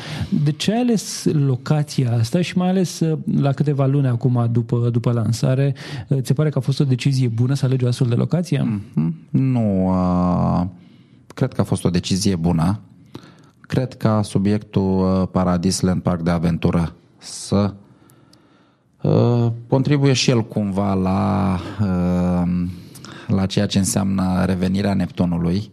De 0.43 0.51
ce 0.51 0.73
ai 0.73 0.79
ales 0.79 1.25
locația 1.45 2.13
asta 2.19 2.41
și 2.41 2.57
mai 2.57 2.69
ales 2.69 3.01
la 3.35 3.51
câteva 3.51 3.85
luni 3.85 4.07
acum 4.07 4.47
după, 4.51 4.89
după 4.91 5.11
lansare, 5.11 5.75
ți 6.13 6.27
se 6.27 6.33
pare 6.33 6.49
că 6.49 6.57
a 6.57 6.61
fost 6.61 6.79
o 6.79 6.83
decizie 6.83 7.27
bună 7.27 7.53
să 7.53 7.65
alegi 7.65 7.85
o 7.85 7.87
astfel 7.87 8.07
de 8.07 8.15
locație? 8.15 8.41
Situație? 8.43 8.81
Mm-hmm. 8.81 9.29
Nu. 9.29 9.87
Uh, 9.87 10.65
cred 11.27 11.53
că 11.53 11.61
a 11.61 11.63
fost 11.63 11.85
o 11.85 11.89
decizie 11.89 12.35
bună. 12.35 12.79
Cred 13.61 13.93
că 13.93 14.19
subiectul 14.23 15.21
uh, 15.21 15.27
Paradis 15.31 15.79
Land 15.79 16.01
Park 16.01 16.21
de 16.21 16.29
aventură 16.29 16.93
să 17.17 17.73
uh, 19.01 19.51
contribuie 19.67 20.13
și 20.13 20.29
el 20.29 20.41
cumva 20.41 20.93
la, 20.93 21.57
uh, 21.81 22.65
la 23.27 23.45
ceea 23.45 23.65
ce 23.65 23.77
înseamnă 23.77 24.43
revenirea 24.45 24.93
Neptunului 24.93 25.71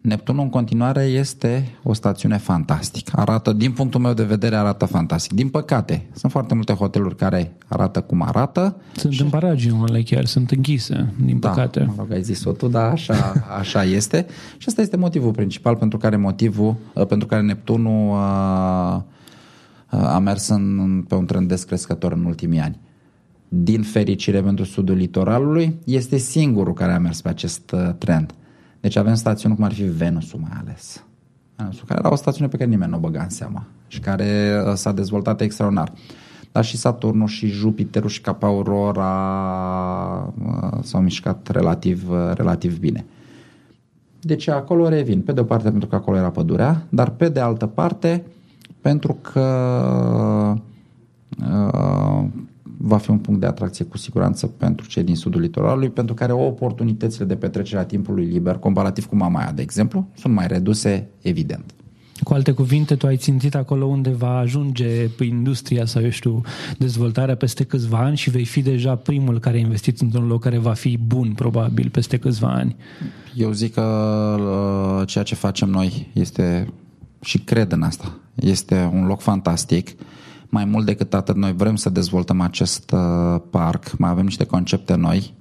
Neptunul 0.00 0.42
în 0.42 0.48
continuare 0.48 1.02
este 1.02 1.68
o 1.82 1.92
stațiune 1.92 2.36
fantastică. 2.36 3.12
Arată, 3.16 3.52
din 3.52 3.72
punctul 3.72 4.00
meu 4.00 4.12
de 4.12 4.22
vedere, 4.22 4.56
arată 4.56 4.84
fantastic. 4.84 5.32
Din 5.32 5.48
păcate, 5.48 6.06
sunt 6.12 6.32
foarte 6.32 6.54
multe 6.54 6.72
hoteluri 6.72 7.16
care 7.16 7.52
arată 7.68 8.00
cum 8.00 8.22
arată. 8.22 8.76
Sunt 8.96 9.12
și... 9.12 9.22
în 9.22 9.28
paragiunile 9.28 10.02
chiar, 10.02 10.24
sunt 10.24 10.50
închise, 10.50 11.12
din 11.24 11.38
da, 11.38 11.48
păcate. 11.48 11.84
mă 11.86 11.94
rog, 11.98 12.12
ai 12.12 12.22
zis-o 12.22 12.52
tu, 12.52 12.68
dar 12.68 12.90
așa, 12.90 13.32
așa 13.58 13.84
este. 13.84 14.26
Și 14.58 14.64
asta 14.68 14.80
este 14.80 14.96
motivul 14.96 15.32
principal 15.32 15.76
pentru 15.76 15.98
care 15.98 16.16
motivul, 16.16 16.76
uh, 16.94 17.06
pentru 17.06 17.26
care 17.26 17.42
Neptunul 17.42 18.16
a, 18.16 18.94
uh, 18.96 20.00
uh, 20.00 20.06
a 20.06 20.18
mers 20.18 20.48
în, 20.48 21.04
pe 21.08 21.14
un 21.14 21.26
trend 21.26 21.48
descrescător 21.48 22.12
în 22.12 22.24
ultimii 22.24 22.60
ani. 22.60 22.78
Din 23.48 23.82
fericire 23.82 24.42
pentru 24.42 24.64
sudul 24.64 24.96
litoralului, 24.96 25.76
este 25.84 26.16
singurul 26.16 26.72
care 26.72 26.92
a 26.92 26.98
mers 26.98 27.20
pe 27.20 27.28
acest 27.28 27.74
trend. 27.98 28.34
Deci 28.80 28.96
avem 28.96 29.14
stațiuni 29.14 29.54
cum 29.54 29.64
ar 29.64 29.72
fi 29.72 29.82
Venusul 29.82 30.40
mai 30.40 30.58
ales. 30.60 31.04
Venusul, 31.56 31.84
care 31.86 32.00
era 32.00 32.12
o 32.12 32.16
stațiune 32.16 32.48
pe 32.48 32.56
care 32.56 32.70
nimeni 32.70 32.90
nu 32.90 32.96
o 32.96 33.00
băga 33.00 33.22
în 33.22 33.28
seama 33.28 33.66
și 33.86 34.00
care 34.00 34.62
uh, 34.66 34.72
s-a 34.74 34.92
dezvoltat 34.92 35.40
extraordinar. 35.40 35.92
Dar 36.52 36.64
și 36.64 36.76
Saturnul 36.76 37.26
și 37.26 37.46
Jupiterul 37.46 38.08
și 38.08 38.20
Capa 38.20 38.46
Aurora 38.46 39.12
uh, 40.44 40.78
s-au 40.82 41.00
mișcat 41.00 41.48
relativ, 41.48 42.10
uh, 42.10 42.30
relativ 42.34 42.78
bine. 42.78 43.04
Deci 44.20 44.48
acolo 44.48 44.88
revin. 44.88 45.20
Pe 45.20 45.32
de 45.32 45.40
o 45.40 45.44
parte 45.44 45.70
pentru 45.70 45.88
că 45.88 45.94
acolo 45.94 46.16
era 46.16 46.30
pădurea, 46.30 46.82
dar 46.88 47.10
pe 47.10 47.28
de 47.28 47.40
altă 47.40 47.66
parte 47.66 48.24
pentru 48.80 49.18
că 49.32 49.44
va 52.82 52.96
fi 52.96 53.10
un 53.10 53.18
punct 53.18 53.40
de 53.40 53.46
atracție 53.46 53.84
cu 53.84 53.98
siguranță 53.98 54.46
pentru 54.46 54.86
cei 54.86 55.02
din 55.02 55.16
sudul 55.16 55.40
litoralului, 55.40 55.90
pentru 55.90 56.14
care 56.14 56.32
oportunitățile 56.32 57.24
de 57.24 57.36
petrecere 57.36 57.80
a 57.80 57.84
timpului 57.84 58.24
liber, 58.24 58.56
comparativ 58.56 59.06
cu 59.06 59.16
Mamaia, 59.16 59.52
de 59.52 59.62
exemplu, 59.62 60.08
sunt 60.14 60.34
mai 60.34 60.46
reduse, 60.46 61.08
evident. 61.22 61.74
Cu 62.22 62.34
alte 62.34 62.52
cuvinte, 62.52 62.94
tu 62.94 63.06
ai 63.06 63.16
țintit 63.16 63.54
acolo 63.54 63.84
unde 63.84 64.10
va 64.10 64.36
ajunge 64.36 65.08
industria 65.20 65.84
sau, 65.84 66.02
eu 66.02 66.10
știu, 66.10 66.40
dezvoltarea 66.78 67.34
peste 67.34 67.64
câțiva 67.64 67.98
ani 67.98 68.16
și 68.16 68.30
vei 68.30 68.44
fi 68.44 68.62
deja 68.62 68.94
primul 68.94 69.38
care 69.38 69.56
a 69.56 69.60
investit 69.60 70.00
într-un 70.00 70.26
loc 70.26 70.40
care 70.42 70.58
va 70.58 70.72
fi 70.72 70.98
bun, 71.06 71.32
probabil, 71.32 71.88
peste 71.88 72.16
câțiva 72.16 72.52
ani. 72.52 72.76
Eu 73.34 73.52
zic 73.52 73.74
că 73.74 73.80
uh, 73.80 75.06
ceea 75.06 75.24
ce 75.24 75.34
facem 75.34 75.68
noi 75.68 76.10
este, 76.12 76.72
și 77.20 77.38
cred 77.38 77.72
în 77.72 77.82
asta, 77.82 78.18
este 78.34 78.90
un 78.92 79.06
loc 79.06 79.20
fantastic 79.20 79.94
mai 80.50 80.64
mult 80.64 80.86
decât 80.86 81.14
atât, 81.14 81.36
noi 81.36 81.52
vrem 81.52 81.76
să 81.76 81.90
dezvoltăm 81.90 82.40
acest 82.40 82.90
uh, 82.90 83.40
parc, 83.50 83.96
mai 83.96 84.10
avem 84.10 84.24
niște 84.24 84.44
concepte 84.44 84.94
noi 84.94 85.34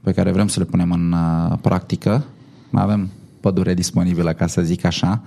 pe 0.00 0.12
care 0.12 0.30
vrem 0.30 0.48
să 0.48 0.58
le 0.58 0.64
punem 0.64 0.92
în 0.92 1.12
uh, 1.12 1.58
practică. 1.60 2.24
Mai 2.70 2.82
avem 2.82 3.10
pădure 3.40 3.74
disponibilă, 3.74 4.32
ca 4.32 4.46
să 4.46 4.62
zic 4.62 4.84
așa. 4.84 5.22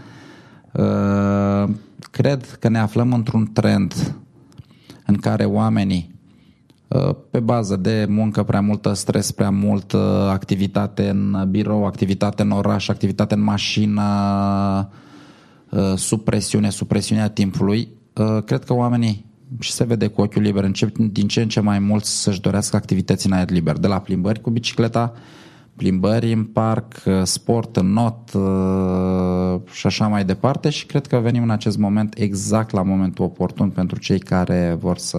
Uh, 0.71 1.69
cred 2.11 2.57
că 2.59 2.69
ne 2.69 2.79
aflăm 2.79 3.13
într-un 3.13 3.49
trend 3.53 4.15
în 5.05 5.15
care 5.15 5.45
oamenii 5.45 6.15
pe 7.31 7.39
bază 7.39 7.75
de 7.75 8.05
muncă 8.09 8.43
prea 8.43 8.61
multă, 8.61 8.93
stres 8.93 9.31
prea 9.31 9.49
mult, 9.49 9.93
activitate 10.29 11.09
în 11.09 11.47
birou, 11.49 11.85
activitate 11.85 12.41
în 12.41 12.51
oraș, 12.51 12.87
activitate 12.87 13.33
în 13.33 13.43
mașină, 13.43 14.03
sub 15.95 16.23
presiune, 16.23 16.69
sub 16.69 16.87
presiunea 16.87 17.29
timpului, 17.29 17.87
Uh, 17.87 17.96
cred 18.45 18.63
că 18.63 18.73
oamenii 18.73 19.25
și 19.59 19.71
se 19.71 19.83
vede 19.83 20.07
cu 20.07 20.21
ochiul 20.21 20.41
liber, 20.41 20.63
încep 20.63 20.97
din 20.97 21.27
ce 21.27 21.41
în 21.41 21.49
ce 21.49 21.59
mai 21.59 21.79
mult 21.79 22.03
să-și 22.03 22.41
dorească 22.41 22.75
activități 22.75 23.25
în 23.25 23.31
aer 23.31 23.49
liber, 23.49 23.77
de 23.77 23.87
la 23.87 23.99
plimbări 23.99 24.41
cu 24.41 24.49
bicicleta 24.49 25.13
plimbări 25.77 26.33
în 26.33 26.43
parc, 26.43 27.03
uh, 27.05 27.13
sport 27.23 27.75
în 27.75 27.93
not 27.93 28.33
uh, 28.33 29.61
și 29.71 29.87
așa 29.87 30.07
mai 30.07 30.25
departe 30.25 30.69
și 30.69 30.85
cred 30.85 31.07
că 31.07 31.17
venim 31.17 31.43
în 31.43 31.49
acest 31.49 31.77
moment 31.77 32.13
exact 32.17 32.71
la 32.71 32.83
momentul 32.83 33.25
oportun 33.25 33.69
pentru 33.69 33.99
cei 33.99 34.19
care 34.19 34.77
vor 34.79 34.97
să, 34.97 35.17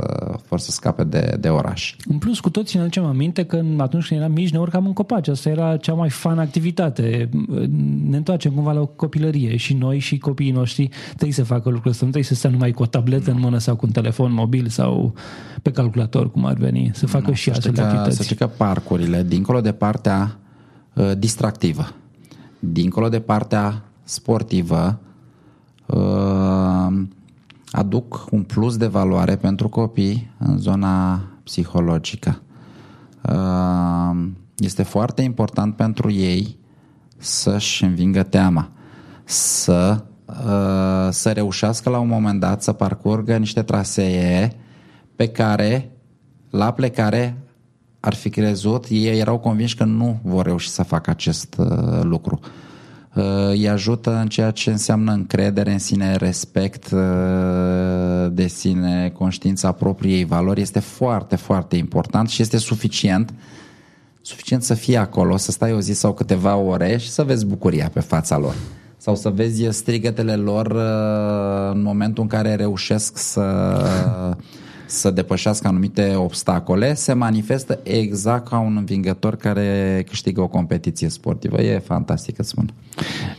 vor 0.49 0.59
să 0.59 0.71
scape 0.71 1.05
de, 1.05 1.37
de 1.41 1.49
oraș. 1.49 1.97
În 2.09 2.19
plus, 2.19 2.41
cu 2.41 2.51
toții 2.51 2.77
ne 2.77 2.85
aducem 2.85 3.05
aminte 3.05 3.45
că 3.45 3.63
atunci 3.77 4.07
când 4.07 4.21
eram 4.21 4.33
mici 4.33 4.53
ne 4.53 4.59
urcam 4.59 4.87
în 4.87 4.93
copaci. 4.93 5.29
Asta 5.29 5.49
era 5.49 5.77
cea 5.77 5.93
mai 5.93 6.11
fan 6.11 6.39
activitate. 6.39 7.29
Ne 8.09 8.17
întoarcem 8.17 8.53
cumva 8.53 8.73
la 8.73 8.81
o 8.81 8.87
copilărie 8.87 9.57
și 9.57 9.75
noi 9.75 9.99
și 9.99 10.19
copiii 10.19 10.51
noștri 10.51 10.89
trebuie 11.07 11.33
să 11.33 11.45
facă 11.45 11.69
lucrul 11.69 11.91
ăsta. 11.91 12.05
Nu 12.05 12.11
trebuie 12.11 12.31
să 12.31 12.35
stea 12.35 12.51
numai 12.51 12.71
cu 12.71 12.83
o 12.83 12.87
tabletă 12.87 13.31
în 13.31 13.41
mână 13.41 13.59
sau 13.59 13.77
cu 13.77 13.87
un 13.87 13.93
telefon 13.93 14.33
mobil 14.33 14.69
sau 14.69 15.15
pe 15.63 15.71
calculator, 15.71 16.31
cum 16.31 16.45
ar 16.45 16.55
veni. 16.55 16.91
Să 16.95 17.07
facă 17.07 17.29
no, 17.29 17.35
și 17.35 17.51
astfel 17.51 17.73
de 17.73 17.81
activități. 17.81 18.17
Să 18.17 18.23
știi 18.23 18.37
că 18.37 18.47
parcurile, 18.47 19.23
dincolo 19.23 19.61
de 19.61 19.73
partea 19.73 20.19
Uh, 20.19 20.48
distractivă. 21.19 21.93
Dincolo 22.59 23.09
de 23.09 23.21
partea 23.21 23.83
sportivă, 24.05 24.99
uh, 25.87 27.03
aduc 27.71 28.27
un 28.31 28.43
plus 28.43 28.77
de 28.77 28.87
valoare 28.87 29.37
pentru 29.37 29.69
copii 29.69 30.31
în 30.39 30.59
zona 30.59 31.23
psihologică. 31.45 32.43
Uh, 33.23 34.27
este 34.57 34.83
foarte 34.83 35.23
important 35.23 35.77
pentru 35.77 36.11
ei 36.11 36.59
să-și 37.17 37.85
învingă 37.85 38.23
teama, 38.23 38.71
să, 39.25 40.05
să 41.11 41.33
reușească 41.33 41.91
la 41.91 41.99
un 41.99 42.09
moment 42.09 42.41
dat 42.41 42.63
să 42.63 42.73
parcurgă 42.73 43.37
niște 43.37 43.63
trasee 43.63 44.57
pe 45.17 45.29
care, 45.29 45.91
la 46.51 46.73
plecare, 46.73 47.37
ar 48.01 48.15
fi 48.15 48.31
crezut, 48.31 48.85
ei 48.89 49.19
erau 49.19 49.39
convinși 49.39 49.77
că 49.77 49.85
nu 49.85 50.19
vor 50.23 50.45
reuși 50.45 50.69
să 50.69 50.83
facă 50.83 51.11
acest 51.11 51.57
uh, 51.59 52.01
lucru. 52.03 52.41
Uh, 53.15 53.25
îi 53.49 53.69
ajută 53.69 54.17
în 54.17 54.29
ceea 54.29 54.51
ce 54.51 54.71
înseamnă 54.71 55.13
încredere 55.13 55.73
în 55.73 55.79
sine, 55.79 56.17
respect 56.17 56.91
uh, 56.91 57.01
de 58.31 58.47
sine, 58.47 59.13
conștiința 59.15 59.73
propriei 59.73 60.25
valori. 60.25 60.61
Este 60.61 60.79
foarte, 60.79 61.37
foarte 61.37 61.77
important 61.77 62.29
și 62.29 62.43
este 62.43 62.57
suficient 62.57 63.33
suficient 64.29 64.63
să 64.63 64.75
fii 64.75 64.97
acolo, 64.97 65.37
să 65.37 65.51
stai 65.51 65.73
o 65.73 65.81
zi 65.81 65.93
sau 65.93 66.13
câteva 66.13 66.57
ore 66.57 66.97
și 66.97 67.11
să 67.11 67.23
vezi 67.23 67.47
bucuria 67.47 67.91
pe 67.93 68.01
fața 68.01 68.39
lor. 68.39 68.55
Sau 68.97 69.17
să 69.17 69.29
vezi 69.29 69.69
strigătele 69.71 70.37
lor 70.37 70.67
uh, 70.67 71.75
în 71.75 71.83
momentul 71.83 72.23
în 72.23 72.29
care 72.29 72.55
reușesc 72.55 73.19
să 73.19 73.43
să 74.89 75.11
depășească 75.11 75.69
anumite 75.69 76.15
obstacole, 76.15 76.95
se 76.95 77.13
manifestă 77.13 77.79
exact 77.83 78.49
ca 78.49 78.59
un 78.59 78.77
învingător 78.77 79.37
care 79.37 80.05
câștigă 80.09 80.41
o 80.41 80.47
competiție 80.47 81.09
sportivă. 81.09 81.61
E 81.61 81.79
fantastic, 81.79 82.39
îți 82.39 82.49
spun. 82.49 82.73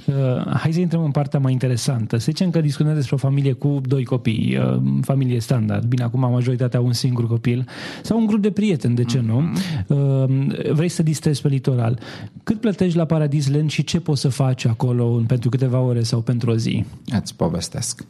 Uh, 0.05 0.15
hai 0.55 0.73
să 0.73 0.79
intrăm 0.79 1.03
în 1.03 1.11
partea 1.11 1.39
mai 1.39 1.51
interesantă. 1.51 2.17
Să 2.17 2.23
zicem 2.23 2.49
că 2.49 2.61
discutăm 2.61 2.93
despre 2.93 3.15
o 3.15 3.17
familie 3.17 3.51
cu 3.51 3.81
doi 3.85 4.05
copii, 4.05 4.57
uh, 4.57 4.81
familie 5.01 5.39
standard. 5.39 5.85
Bine, 5.85 6.03
acum 6.03 6.19
majoritatea 6.19 6.79
un 6.79 6.93
singur 6.93 7.27
copil 7.27 7.67
sau 8.03 8.19
un 8.19 8.25
grup 8.25 8.41
de 8.41 8.51
prieteni, 8.51 8.95
de 8.95 9.03
ce 9.03 9.19
nu? 9.19 9.43
Uh, 9.87 10.71
vrei 10.71 10.89
să 10.89 11.03
distrezi 11.03 11.41
pe 11.41 11.47
litoral. 11.47 11.99
Cât 12.43 12.59
plătești 12.59 12.97
la 12.97 13.05
Paradis 13.05 13.51
Land 13.51 13.69
și 13.69 13.83
ce 13.83 13.99
poți 13.99 14.21
să 14.21 14.29
faci 14.29 14.65
acolo 14.65 15.23
pentru 15.27 15.49
câteva 15.49 15.79
ore 15.79 16.03
sau 16.03 16.21
pentru 16.21 16.51
o 16.51 16.55
zi? 16.55 16.85
Îți 17.05 17.35
povestesc. 17.35 18.05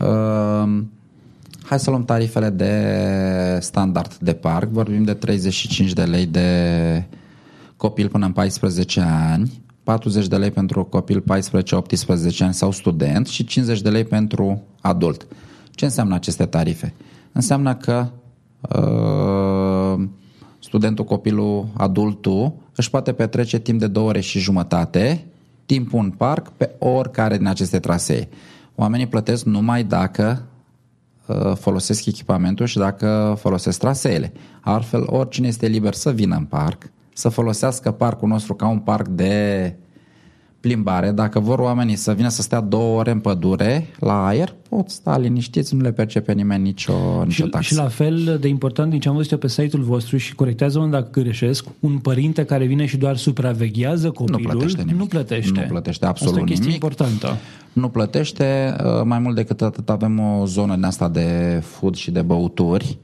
Uh, 0.00 0.82
hai 1.64 1.80
să 1.80 1.90
luăm 1.90 2.04
tarifele 2.04 2.50
de 2.50 3.58
standard 3.60 4.14
de 4.14 4.32
parc. 4.32 4.68
Vorbim 4.68 5.04
de 5.04 5.14
35 5.14 5.92
de 5.92 6.02
lei 6.02 6.26
de 6.26 7.04
copil 7.76 8.08
până 8.08 8.26
în 8.26 8.32
14 8.32 9.00
ani, 9.00 9.62
40 9.82 10.26
de 10.26 10.36
lei 10.36 10.50
pentru 10.50 10.84
copil 10.84 11.22
14-18 11.22 11.24
ani 12.38 12.54
sau 12.54 12.70
student 12.70 13.26
și 13.26 13.44
50 13.44 13.80
de 13.80 13.88
lei 13.88 14.04
pentru 14.04 14.62
adult. 14.80 15.26
Ce 15.70 15.84
înseamnă 15.84 16.14
aceste 16.14 16.46
tarife? 16.46 16.94
Înseamnă 17.32 17.74
că 17.74 18.06
uh, 18.60 20.06
studentul, 20.58 21.04
copilul, 21.04 21.68
adultul 21.76 22.54
își 22.74 22.90
poate 22.90 23.12
petrece 23.12 23.58
timp 23.58 23.78
de 23.78 23.86
două 23.86 24.08
ore 24.08 24.20
și 24.20 24.38
jumătate 24.38 25.24
timpul 25.66 26.00
în 26.00 26.10
parc 26.10 26.48
pe 26.48 26.70
oricare 26.78 27.36
din 27.36 27.46
aceste 27.46 27.78
trasee. 27.78 28.28
Oamenii 28.74 29.06
plătesc 29.06 29.44
numai 29.44 29.84
dacă 29.84 30.42
uh, 30.42 30.53
folosesc 31.54 32.06
echipamentul 32.06 32.66
și 32.66 32.78
dacă 32.78 33.36
folosesc 33.38 33.78
traseele. 33.78 34.32
Altfel, 34.60 35.04
oricine 35.06 35.46
este 35.46 35.66
liber 35.66 35.94
să 35.94 36.10
vină 36.10 36.36
în 36.36 36.44
parc, 36.44 36.90
să 37.12 37.28
folosească 37.28 37.90
parcul 37.90 38.28
nostru 38.28 38.54
ca 38.54 38.68
un 38.68 38.78
parc 38.78 39.08
de 39.08 39.76
plimbare, 40.68 41.10
dacă 41.10 41.40
vor 41.40 41.58
oamenii 41.58 41.96
să 41.96 42.12
vină 42.12 42.28
să 42.28 42.42
stea 42.42 42.60
două 42.60 42.98
ore 42.98 43.10
în 43.10 43.18
pădure 43.18 43.86
la 43.98 44.26
aer, 44.26 44.54
pot 44.68 44.90
sta 44.90 45.18
liniștiți, 45.18 45.74
nu 45.74 45.80
le 45.80 45.92
percepe 45.92 46.32
nimeni 46.32 46.62
nicio, 46.62 46.92
nicio 47.24 47.44
Și, 47.44 47.50
taxă. 47.50 47.66
și 47.68 47.74
la 47.74 47.88
fel 47.88 48.38
de 48.40 48.48
important 48.48 48.90
din 48.90 49.00
ce 49.00 49.08
am 49.08 49.14
văzut 49.14 49.30
eu 49.30 49.38
pe 49.38 49.48
site-ul 49.48 49.82
vostru 49.82 50.16
și 50.16 50.34
corectează-mă 50.34 50.86
dacă 50.86 51.20
greșesc, 51.20 51.64
un 51.80 51.98
părinte 51.98 52.44
care 52.44 52.64
vine 52.64 52.86
și 52.86 52.96
doar 52.96 53.16
supraveghează 53.16 54.10
copilul 54.10 54.40
nu 54.42 54.48
plătește 54.48 54.80
nimic. 54.82 54.96
nu 55.00 55.06
plătește. 55.06 55.60
Nu 55.60 55.66
plătește 55.68 56.06
absolut 56.06 56.32
Asta 56.34 56.40
e 56.40 56.42
o 56.44 56.46
chestie 56.46 56.66
nimic. 56.66 56.82
importantă. 56.82 57.36
Nu 57.72 57.88
plătește, 57.88 58.76
uh, 58.84 59.02
mai 59.04 59.18
mult 59.18 59.34
decât 59.36 59.62
atât 59.62 59.90
avem 59.90 60.18
o 60.20 60.46
zonă 60.46 60.74
din 60.74 60.84
asta 60.84 61.08
de 61.08 61.60
food 61.64 61.94
și 61.94 62.10
de 62.10 62.22
băuturi. 62.22 62.98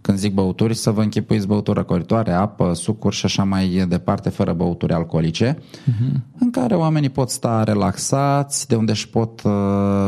Când 0.00 0.18
zic 0.18 0.34
băuturi, 0.34 0.74
să 0.74 0.90
vă 0.90 1.02
închipuiți 1.02 1.46
băuturi 1.46 1.78
răcoritoare, 1.78 2.32
apă, 2.32 2.74
sucuri 2.74 3.16
și 3.16 3.24
așa 3.24 3.44
mai 3.44 3.84
departe, 3.88 4.28
fără 4.28 4.52
băuturi 4.52 4.92
alcoolice, 4.92 5.54
uh-huh. 5.54 6.20
în 6.38 6.50
care 6.50 6.74
oamenii 6.74 7.10
pot 7.10 7.30
sta 7.30 7.64
relaxați, 7.64 8.68
de 8.68 8.74
unde 8.74 8.90
își 8.90 9.08
pot 9.08 9.42
uh, 9.42 9.52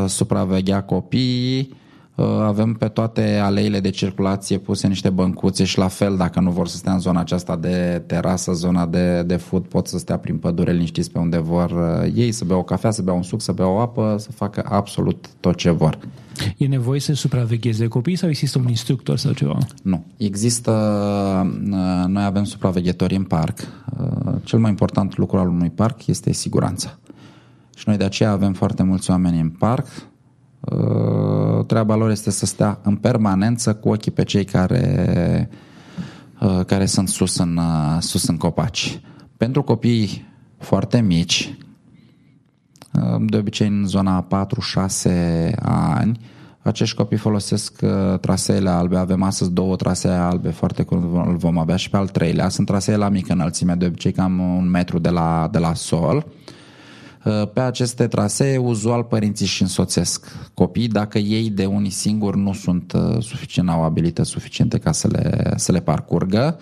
supraveghea 0.07 0.83
copiii. 0.83 1.81
Uh, 2.15 2.25
avem 2.25 2.73
pe 2.73 2.87
toate 2.87 3.37
aleile 3.37 3.79
de 3.79 3.89
circulație 3.89 4.57
puse 4.57 4.87
niște 4.87 5.09
băncuțe 5.09 5.63
și 5.63 5.77
la 5.77 5.87
fel, 5.87 6.17
dacă 6.17 6.39
nu 6.39 6.51
vor 6.51 6.67
să 6.67 6.77
stea 6.77 6.93
în 6.93 6.99
zona 6.99 7.19
aceasta 7.19 7.55
de 7.55 8.03
terasă, 8.05 8.51
zona 8.51 8.85
de, 8.85 9.23
de 9.23 9.35
food, 9.35 9.65
pot 9.65 9.87
să 9.87 9.97
stea 9.97 10.17
prin 10.17 10.37
pădure 10.37 10.71
liniștiți 10.71 11.11
pe 11.11 11.19
unde 11.19 11.37
vor 11.37 11.71
uh, 11.71 12.11
ei, 12.15 12.31
să 12.31 12.45
bea 12.45 12.57
o 12.57 12.63
cafea, 12.63 12.91
să 12.91 13.01
bea 13.01 13.13
un 13.13 13.23
suc, 13.23 13.41
să 13.41 13.51
bea 13.51 13.67
o 13.67 13.79
apă, 13.79 14.15
să 14.19 14.31
facă 14.31 14.65
absolut 14.69 15.29
tot 15.39 15.55
ce 15.55 15.69
vor. 15.69 15.97
E 16.57 16.67
nevoie 16.67 16.99
să 16.99 17.13
supravegheze 17.13 17.87
copiii 17.87 18.17
sau 18.17 18.29
există 18.29 18.59
un 18.59 18.67
instructor 18.67 19.17
sau 19.17 19.31
ceva? 19.31 19.57
Nu. 19.83 20.05
Există, 20.17 20.71
uh, 21.69 22.07
noi 22.07 22.23
avem 22.23 22.43
supraveghetori 22.43 23.15
în 23.15 23.23
parc. 23.23 23.59
Uh, 23.99 24.33
Cel 24.43 24.59
mai 24.59 24.69
important 24.69 25.17
lucru 25.17 25.37
al 25.37 25.47
unui 25.47 25.69
parc 25.69 26.07
este 26.07 26.31
siguranța. 26.33 26.97
Și 27.75 27.83
noi 27.87 27.97
de 27.97 28.03
aceea 28.03 28.31
avem 28.31 28.53
foarte 28.53 28.83
mulți 28.83 29.09
oameni 29.09 29.39
în 29.39 29.49
parc. 29.49 29.87
Uh, 30.71 31.65
Treaba 31.65 31.95
lor 31.95 32.09
este 32.09 32.31
să 32.31 32.45
stea 32.45 32.79
în 32.83 32.95
permanență 32.95 33.73
cu 33.75 33.89
ochii 33.89 34.11
pe 34.11 34.23
cei 34.23 34.45
care, 34.45 35.49
care 36.65 36.85
sunt 36.85 37.09
sus 37.09 37.37
în, 37.37 37.59
sus 37.99 38.27
în 38.27 38.37
copaci. 38.37 39.01
Pentru 39.37 39.63
copii 39.63 40.25
foarte 40.57 41.01
mici, 41.01 41.57
de 43.19 43.37
obicei 43.37 43.67
în 43.67 43.85
zona 43.85 44.27
4-6 45.05 45.55
ani, 45.61 46.19
acești 46.63 46.95
copii 46.95 47.17
folosesc 47.17 47.81
uh, 47.81 48.19
traseele 48.19 48.69
albe. 48.69 48.97
Avem 48.97 49.23
astăzi 49.23 49.51
două 49.51 49.75
trasee 49.75 50.11
albe, 50.11 50.49
foarte 50.49 50.83
curând 50.83 51.27
îl 51.27 51.35
vom 51.35 51.57
avea 51.57 51.75
și 51.75 51.89
pe 51.89 51.97
al 51.97 52.07
treilea. 52.07 52.49
Sunt 52.49 52.67
trasee 52.67 52.95
la 52.95 53.09
mică 53.09 53.33
înălțime, 53.33 53.73
de 53.73 53.85
obicei 53.85 54.11
cam 54.11 54.39
un 54.39 54.69
metru 54.69 54.99
de 54.99 55.09
la, 55.09 55.49
de 55.51 55.57
la 55.57 55.73
sol. 55.73 56.15
Uh, 56.15 56.42
Pe 57.53 57.59
aceste 57.59 58.07
trasee, 58.07 58.57
uzual 58.57 59.03
părinții 59.03 59.45
și 59.45 59.61
însoțesc 59.61 60.31
copii 60.53 60.87
dacă 60.87 61.17
ei 61.17 61.49
de 61.49 61.65
unii 61.65 61.89
singuri 61.89 62.37
nu 62.37 62.53
sunt 62.53 62.93
uh, 62.93 63.21
suficient, 63.21 63.69
au 63.69 63.83
abilități 63.83 64.29
suficiente 64.29 64.77
ca 64.77 64.91
să 64.91 65.07
le, 65.07 65.53
să 65.55 65.71
le 65.71 65.79
parcurgă. 65.79 66.59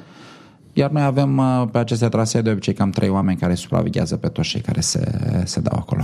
Iar 0.74 0.89
noi 0.89 1.04
avem 1.04 1.38
uh, 1.38 1.67
pe 1.71 1.78
aceste 1.78 2.08
trasee 2.08 2.41
de 2.41 2.50
obicei 2.50 2.74
cam 2.74 2.89
trei 2.89 3.10
oameni 3.10 3.38
care 3.38 3.54
supraveghează 3.54 4.17
pe 4.17 4.28
toți 4.28 4.47
cei 4.47 4.62
care 4.62 4.82
se, 4.82 5.19
se 5.43 5.60
dau 5.60 5.78
acolo. 5.80 6.04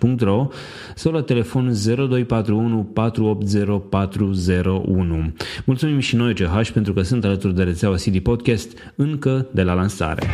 www.ovidius-ch.ro 0.00 0.48
sau 0.94 1.12
la 1.12 1.22
telefon 1.22 1.72
0241 1.84 2.84
480 2.84 3.82
401. 3.88 5.32
Mulțumim 5.64 5.98
și 5.98 6.16
noi 6.16 6.34
CH 6.34 6.70
pentru 6.72 6.92
că 6.92 7.02
sunt 7.02 7.24
alături 7.24 7.54
de 7.54 7.62
rețeaua 7.62 7.96
CD 7.96 8.18
Podcast 8.18 8.68
încă 8.94 9.46
de 9.50 9.62
la 9.62 9.72
lansare. 9.72 10.26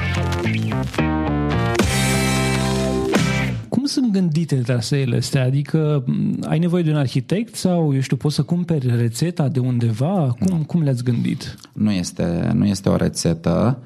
Cum 3.68 3.85
sunt 3.85 4.12
gândite 4.12 4.57
traseele 4.57 5.16
astea? 5.16 5.44
Adică 5.44 6.05
ai 6.44 6.59
nevoie 6.59 6.83
de 6.83 6.90
un 6.90 6.96
arhitect 6.96 7.55
sau, 7.55 7.94
eu 7.94 8.01
știu, 8.01 8.16
poți 8.16 8.35
să 8.35 8.42
cumperi 8.42 8.96
rețeta 8.96 9.48
de 9.48 9.59
undeva? 9.59 10.37
Cum, 10.38 10.62
cum 10.62 10.83
le-ați 10.83 11.05
gândit? 11.05 11.55
Nu 11.72 11.90
este, 11.90 12.51
nu 12.55 12.66
este 12.66 12.88
o 12.88 12.96
rețetă. 12.96 13.79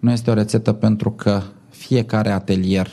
Nu 0.00 0.10
este 0.10 0.30
o 0.30 0.34
rețetă 0.34 0.72
pentru 0.72 1.10
că 1.10 1.42
fiecare 1.70 2.30
atelier 2.30 2.90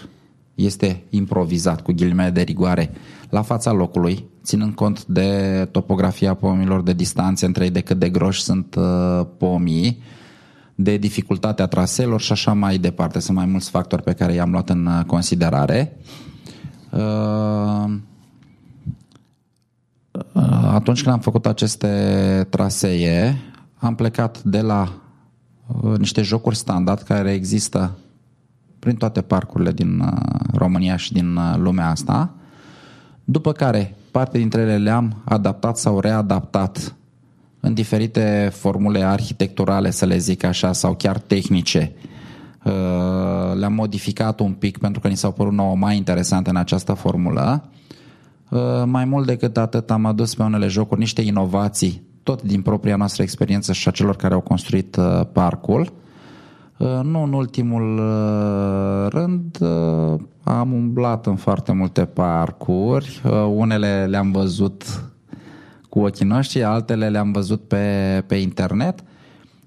este 0.55 1.03
improvizat 1.09 1.81
cu 1.81 1.91
ghilimele 1.91 2.29
de 2.29 2.41
rigoare 2.41 2.91
la 3.29 3.41
fața 3.41 3.71
locului, 3.71 4.25
ținând 4.43 4.73
cont 4.73 5.05
de 5.05 5.67
topografia 5.71 6.33
pomilor, 6.33 6.81
de 6.81 6.93
distanțe 6.93 7.45
între 7.45 7.63
ei, 7.63 7.69
de 7.69 7.81
cât 7.81 7.99
de 7.99 8.09
groși 8.09 8.41
sunt 8.41 8.75
uh, 8.75 9.25
pomii, 9.37 10.01
de 10.75 10.97
dificultatea 10.97 11.67
traseelor 11.67 12.21
și 12.21 12.31
așa 12.31 12.53
mai 12.53 12.77
departe. 12.77 13.19
Sunt 13.19 13.37
mai 13.37 13.45
mulți 13.45 13.69
factori 13.69 14.03
pe 14.03 14.13
care 14.13 14.33
i-am 14.33 14.51
luat 14.51 14.69
în 14.69 14.85
uh, 14.85 15.05
considerare. 15.05 15.97
Uh, 16.91 17.93
atunci 20.71 21.03
când 21.03 21.15
am 21.15 21.21
făcut 21.21 21.45
aceste 21.45 22.47
trasee, 22.49 23.37
am 23.75 23.95
plecat 23.95 24.43
de 24.43 24.61
la 24.61 24.91
niște 25.97 26.21
jocuri 26.21 26.55
standard 26.55 27.01
care 27.01 27.33
există 27.33 27.97
prin 28.85 28.97
toate 28.97 29.21
parcurile 29.21 29.71
din 29.71 30.03
România 30.53 30.95
și 30.95 31.13
din 31.13 31.39
lumea 31.57 31.89
asta, 31.89 32.33
după 33.23 33.51
care 33.51 33.95
parte 34.11 34.37
dintre 34.37 34.61
ele 34.61 34.77
le-am 34.77 35.21
adaptat 35.23 35.77
sau 35.77 35.99
readaptat 35.99 36.95
în 37.59 37.73
diferite 37.73 38.49
formule 38.53 39.03
arhitecturale, 39.03 39.91
să 39.91 40.05
le 40.05 40.17
zic 40.17 40.43
așa, 40.43 40.73
sau 40.73 40.95
chiar 40.95 41.17
tehnice. 41.17 41.91
Uh, 42.63 42.71
le-am 43.55 43.73
modificat 43.73 44.39
un 44.39 44.51
pic 44.51 44.77
pentru 44.77 45.01
că 45.01 45.07
ni 45.07 45.17
s-au 45.17 45.31
părut 45.31 45.53
nouă 45.53 45.75
mai 45.75 45.97
interesante 45.97 46.49
în 46.49 46.55
această 46.55 46.93
formulă. 46.93 47.69
Uh, 48.49 48.59
mai 48.85 49.05
mult 49.05 49.25
decât 49.25 49.57
atât 49.57 49.91
am 49.91 50.05
adus 50.05 50.35
pe 50.35 50.43
unele 50.43 50.67
jocuri 50.67 50.99
niște 50.99 51.21
inovații, 51.21 52.01
tot 52.23 52.41
din 52.41 52.61
propria 52.61 52.95
noastră 52.95 53.23
experiență 53.23 53.73
și 53.73 53.87
a 53.87 53.91
celor 53.91 54.15
care 54.15 54.33
au 54.33 54.41
construit 54.41 54.95
uh, 54.95 55.21
parcul. 55.31 56.03
Nu 56.77 57.23
în 57.23 57.33
ultimul 57.33 57.99
rând, 59.09 59.57
am 60.43 60.73
umblat 60.73 61.25
în 61.25 61.35
foarte 61.35 61.71
multe 61.71 62.05
parcuri, 62.05 63.21
unele 63.55 64.05
le-am 64.05 64.31
văzut 64.31 65.03
cu 65.89 65.99
ochii 65.99 66.25
noștri, 66.25 66.63
altele 66.63 67.09
le-am 67.09 67.31
văzut 67.31 67.61
pe, 67.61 68.23
pe 68.27 68.35
internet 68.35 69.03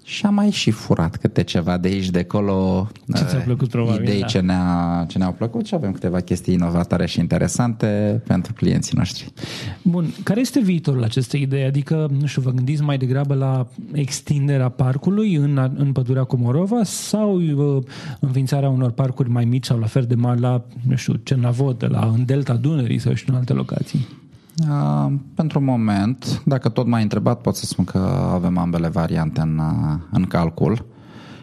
și 0.09 0.25
am 0.25 0.33
mai 0.33 0.51
și 0.51 0.71
furat 0.71 1.15
câte 1.15 1.43
ceva 1.43 1.77
de 1.77 1.87
aici, 1.87 2.09
de 2.09 2.19
acolo. 2.19 2.87
Ce 3.15 3.23
ți-a 3.23 3.37
plăcut, 3.39 3.69
probabil, 3.69 4.01
Idei 4.01 4.19
da. 4.19 4.25
ce, 4.25 4.39
ne-a, 4.39 5.05
ce 5.07 5.17
ne-au 5.17 5.31
plăcut 5.31 5.65
și 5.65 5.75
avem 5.75 5.91
câteva 5.91 6.19
chestii 6.19 6.53
inovatoare 6.53 7.05
și 7.05 7.19
interesante 7.19 8.21
pentru 8.27 8.53
clienții 8.53 8.97
noștri. 8.97 9.33
Bun, 9.81 10.13
care 10.23 10.39
este 10.39 10.59
viitorul 10.59 11.03
acestei 11.03 11.41
idei? 11.41 11.63
Adică, 11.63 12.09
nu 12.19 12.25
știu, 12.25 12.41
vă 12.41 12.51
gândiți 12.51 12.81
mai 12.81 12.97
degrabă 12.97 13.33
la 13.33 13.67
extinderea 13.91 14.69
parcului 14.69 15.35
în, 15.35 15.71
în 15.77 15.91
pădurea 15.91 16.23
Comorova 16.23 16.83
sau 16.83 17.41
uh, 17.41 17.83
înființarea 18.19 18.69
unor 18.69 18.91
parcuri 18.91 19.29
mai 19.29 19.45
mici 19.45 19.65
sau 19.65 19.79
la 19.79 19.87
fel 19.87 20.03
de 20.03 20.15
mari 20.15 20.39
la, 20.39 20.65
nu 20.87 20.95
știu, 20.95 21.13
Cernavod, 21.23 21.85
la, 21.89 22.11
în 22.13 22.25
Delta 22.25 22.53
Dunării 22.53 22.99
sau 22.99 23.13
știu 23.13 23.33
în 23.33 23.39
alte 23.39 23.53
locații? 23.53 24.07
Uh, 24.67 25.13
pentru 25.35 25.61
moment, 25.61 26.41
dacă 26.45 26.69
tot 26.69 26.87
m-ai 26.87 27.01
întrebat, 27.01 27.41
pot 27.41 27.55
să 27.55 27.65
spun 27.65 27.85
că 27.85 27.97
avem 28.33 28.57
ambele 28.57 28.87
variante 28.87 29.41
în, 29.41 29.57
uh, 29.57 29.99
în 30.11 30.23
calcul. 30.23 30.85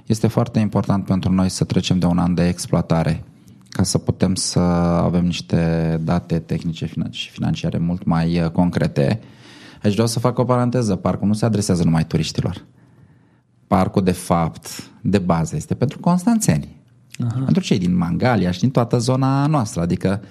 Este 0.07 0.26
foarte 0.26 0.59
important 0.59 1.05
pentru 1.05 1.33
noi 1.33 1.48
să 1.48 1.64
trecem 1.64 1.98
de 1.98 2.07
un 2.07 2.18
an 2.18 2.35
de 2.35 2.48
exploatare 2.48 3.24
ca 3.68 3.83
să 3.83 3.98
putem 3.98 4.35
să 4.35 4.59
avem 4.59 5.24
niște 5.24 6.00
date 6.05 6.38
tehnice 6.38 6.90
și 7.11 7.31
financiare 7.31 7.79
mult 7.79 8.05
mai 8.05 8.40
uh, 8.40 8.50
concrete. 8.50 9.20
Aici 9.83 9.92
vreau 9.92 10.09
să 10.09 10.18
fac 10.18 10.38
o 10.38 10.44
paranteză. 10.44 10.96
Parcul 10.96 11.26
nu 11.26 11.35
se 11.35 11.44
adresează 11.44 11.85
numai 11.85 12.05
turiștilor. 12.05 12.64
Parcul, 13.66 14.02
de 14.02 14.12
fapt, 14.12 14.90
de 15.00 15.18
bază, 15.18 15.57
este 15.57 15.74
pentru 15.74 15.98
constanțeni. 15.98 16.76
Aha. 17.26 17.42
Pentru 17.44 17.62
cei 17.62 17.79
din 17.79 17.96
Mangalia 17.96 18.50
și 18.50 18.61
din 18.61 18.70
toată 18.70 18.98
zona 18.98 19.46
noastră. 19.46 19.81
Adică 19.81 20.20
uh, 20.22 20.29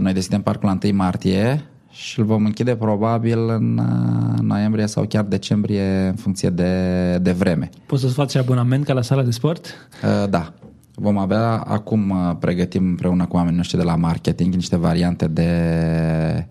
noi 0.00 0.12
deschidem 0.12 0.42
parcul 0.42 0.68
la 0.68 0.78
1 0.88 0.96
martie 0.96 1.64
și 1.94 2.18
îl 2.18 2.24
vom 2.24 2.44
închide 2.44 2.76
probabil 2.76 3.48
în 3.48 3.78
uh, 3.78 4.38
noiembrie 4.40 4.86
sau 4.86 5.04
chiar 5.06 5.24
decembrie 5.24 6.06
în 6.06 6.14
funcție 6.14 6.50
de, 6.50 7.18
de 7.22 7.32
vreme. 7.32 7.70
Poți 7.86 8.02
să-ți 8.02 8.14
faci 8.14 8.34
abonament 8.36 8.84
ca 8.84 8.92
la 8.92 9.02
sala 9.02 9.22
de 9.22 9.30
sport? 9.30 9.66
Uh, 10.04 10.28
da. 10.30 10.52
Vom 10.94 11.18
avea, 11.18 11.56
acum 11.56 12.10
uh, 12.10 12.36
pregătim 12.38 12.86
împreună 12.86 13.26
cu 13.26 13.36
oamenii 13.36 13.56
noștri 13.56 13.78
de 13.78 13.82
la 13.82 13.96
marketing 13.96 14.54
niște 14.54 14.76
variante 14.76 15.26
de, 15.26 16.46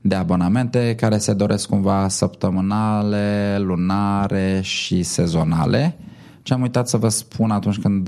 de 0.00 0.14
abonamente 0.14 0.94
care 0.94 1.18
se 1.18 1.32
doresc 1.32 1.68
cumva 1.68 2.08
săptămânale, 2.08 3.58
lunare 3.58 4.60
și 4.62 5.02
sezonale. 5.02 5.96
Ce 6.42 6.54
am 6.54 6.60
uitat 6.60 6.88
să 6.88 6.96
vă 6.96 7.08
spun 7.08 7.50
atunci 7.50 7.78
când, 7.78 8.04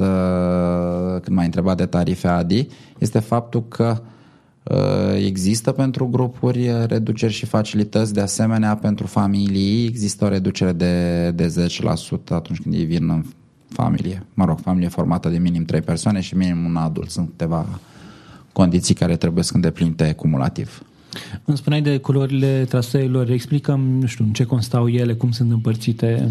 când 1.23 1.37
m-ai 1.37 1.45
întrebat 1.45 1.77
de 1.77 1.87
tarife 1.87 2.29
Adi 2.29 2.69
este 2.99 3.19
faptul 3.19 3.69
că 3.69 4.03
Există 5.17 5.73
pentru 5.73 6.07
grupuri 6.07 6.71
reduceri 6.87 7.33
și 7.33 7.47
facilități, 7.47 8.15
de 8.15 8.21
asemenea 8.21 8.77
pentru 8.77 9.07
familii 9.07 9.87
există 9.87 10.25
o 10.25 10.29
reducere 10.29 10.73
de, 10.73 11.31
de 11.31 11.69
10% 12.27 12.29
atunci 12.29 12.61
când 12.61 12.75
ei 12.75 12.85
vin 12.85 13.09
în 13.09 13.25
familie. 13.69 14.27
Mă 14.35 14.45
rog, 14.45 14.59
familie 14.59 14.89
formată 14.89 15.29
de 15.29 15.39
minim 15.39 15.65
3 15.65 15.81
persoane 15.81 16.21
și 16.21 16.37
minim 16.37 16.65
un 16.65 16.77
adult. 16.77 17.11
Sunt 17.11 17.29
câteva 17.29 17.67
condiții 18.53 18.95
care 18.95 19.17
trebuie 19.17 19.45
să 19.45 19.53
îndeplinite 19.55 20.13
cumulativ. 20.13 20.83
Îmi 21.45 21.57
spuneai 21.57 21.83
de 21.83 21.99
culorile 21.99 22.65
traseelor, 22.69 23.31
explicăm, 23.31 23.81
nu 23.81 24.07
știu, 24.07 24.25
în 24.25 24.33
ce 24.33 24.45
constau 24.45 24.89
ele, 24.89 25.15
cum 25.15 25.31
sunt 25.31 25.51
împărțite? 25.51 26.31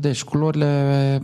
Deci 0.00 0.24
culorile 0.24 1.22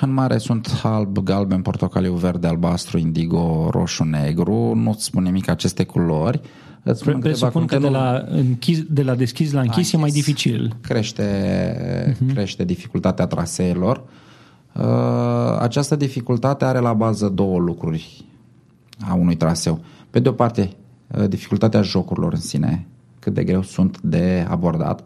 în 0.00 0.12
mare 0.12 0.38
sunt 0.38 0.80
alb, 0.82 1.18
galben, 1.18 1.62
portocaliu, 1.62 2.12
verde, 2.12 2.46
albastru, 2.46 2.98
indigo, 2.98 3.68
roșu, 3.70 4.04
negru. 4.04 4.74
Nu-ți 4.74 5.04
spun 5.04 5.22
nimic 5.22 5.48
aceste 5.48 5.84
culori. 5.84 6.40
Îți 6.82 7.00
spun 7.00 7.18
Presupun 7.18 7.66
că 7.66 7.78
de 7.78 7.88
la, 7.88 8.24
închis, 8.28 8.82
de 8.88 9.02
la 9.02 9.14
deschis 9.14 9.52
la 9.52 9.60
închis 9.60 9.92
e 9.92 9.96
mai 9.96 10.10
dificil. 10.10 10.76
Crește, 10.80 11.24
uh-huh. 12.12 12.32
crește 12.32 12.64
dificultatea 12.64 13.26
traseelor. 13.26 14.02
Această 15.58 15.96
dificultate 15.96 16.64
are 16.64 16.78
la 16.78 16.92
bază 16.92 17.28
două 17.28 17.58
lucruri 17.58 18.24
a 19.08 19.14
unui 19.14 19.36
traseu. 19.36 19.80
Pe 20.10 20.20
de 20.20 20.28
o 20.28 20.32
parte, 20.32 20.70
dificultatea 21.28 21.82
jocurilor 21.82 22.32
în 22.32 22.40
sine, 22.40 22.86
cât 23.18 23.34
de 23.34 23.44
greu 23.44 23.62
sunt 23.62 24.00
de 24.00 24.46
abordat. 24.48 25.04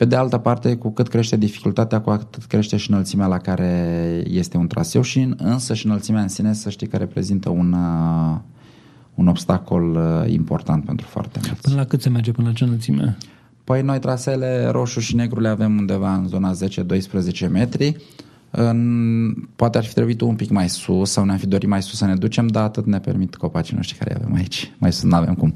Pe 0.00 0.06
de 0.06 0.16
altă 0.16 0.38
parte, 0.38 0.76
cu 0.76 0.90
cât 0.90 1.08
crește 1.08 1.36
dificultatea, 1.36 2.00
cu 2.00 2.10
atât 2.10 2.44
crește 2.44 2.76
și 2.76 2.90
înălțimea 2.90 3.26
la 3.26 3.38
care 3.38 4.22
este 4.26 4.56
un 4.56 4.66
traseu 4.66 5.02
și 5.02 5.34
însă 5.36 5.74
și 5.74 5.86
înălțimea 5.86 6.22
în 6.22 6.28
sine 6.28 6.52
să 6.52 6.70
știi 6.70 6.86
că 6.86 6.96
reprezintă 6.96 7.48
un, 7.48 7.72
uh, 7.72 8.38
un 9.14 9.26
obstacol 9.26 9.94
uh, 9.94 10.32
important 10.32 10.84
pentru 10.84 11.06
foarte 11.06 11.40
mulți. 11.42 11.60
Până 11.60 11.76
la 11.76 11.84
cât 11.84 12.02
se 12.02 12.08
merge 12.08 12.32
până 12.32 12.48
la 12.48 12.54
ce 12.54 12.64
înălțime? 12.64 13.16
Păi 13.64 13.82
noi 13.82 13.98
traseele 13.98 14.68
roșu 14.70 15.00
și 15.00 15.14
negru 15.14 15.40
le 15.40 15.48
avem 15.48 15.78
undeva 15.78 16.14
în 16.14 16.26
zona 16.26 16.52
10-12 17.46 17.50
metri. 17.50 17.96
În, 18.50 19.34
poate 19.56 19.78
ar 19.78 19.84
fi 19.84 19.94
trebuit 19.94 20.20
un 20.20 20.36
pic 20.36 20.50
mai 20.50 20.68
sus 20.68 21.10
sau 21.10 21.24
ne-am 21.24 21.38
fi 21.38 21.46
dorit 21.46 21.68
mai 21.68 21.82
sus 21.82 21.98
să 21.98 22.06
ne 22.06 22.14
ducem, 22.14 22.46
dar 22.46 22.62
atât 22.62 22.86
ne 22.86 22.98
permit 22.98 23.36
copacii 23.36 23.76
noștri 23.76 23.98
care 23.98 24.14
avem 24.14 24.34
aici. 24.34 24.72
Mai 24.78 24.92
sus 24.92 25.02
nu 25.02 25.16
avem 25.16 25.34
cum. 25.34 25.54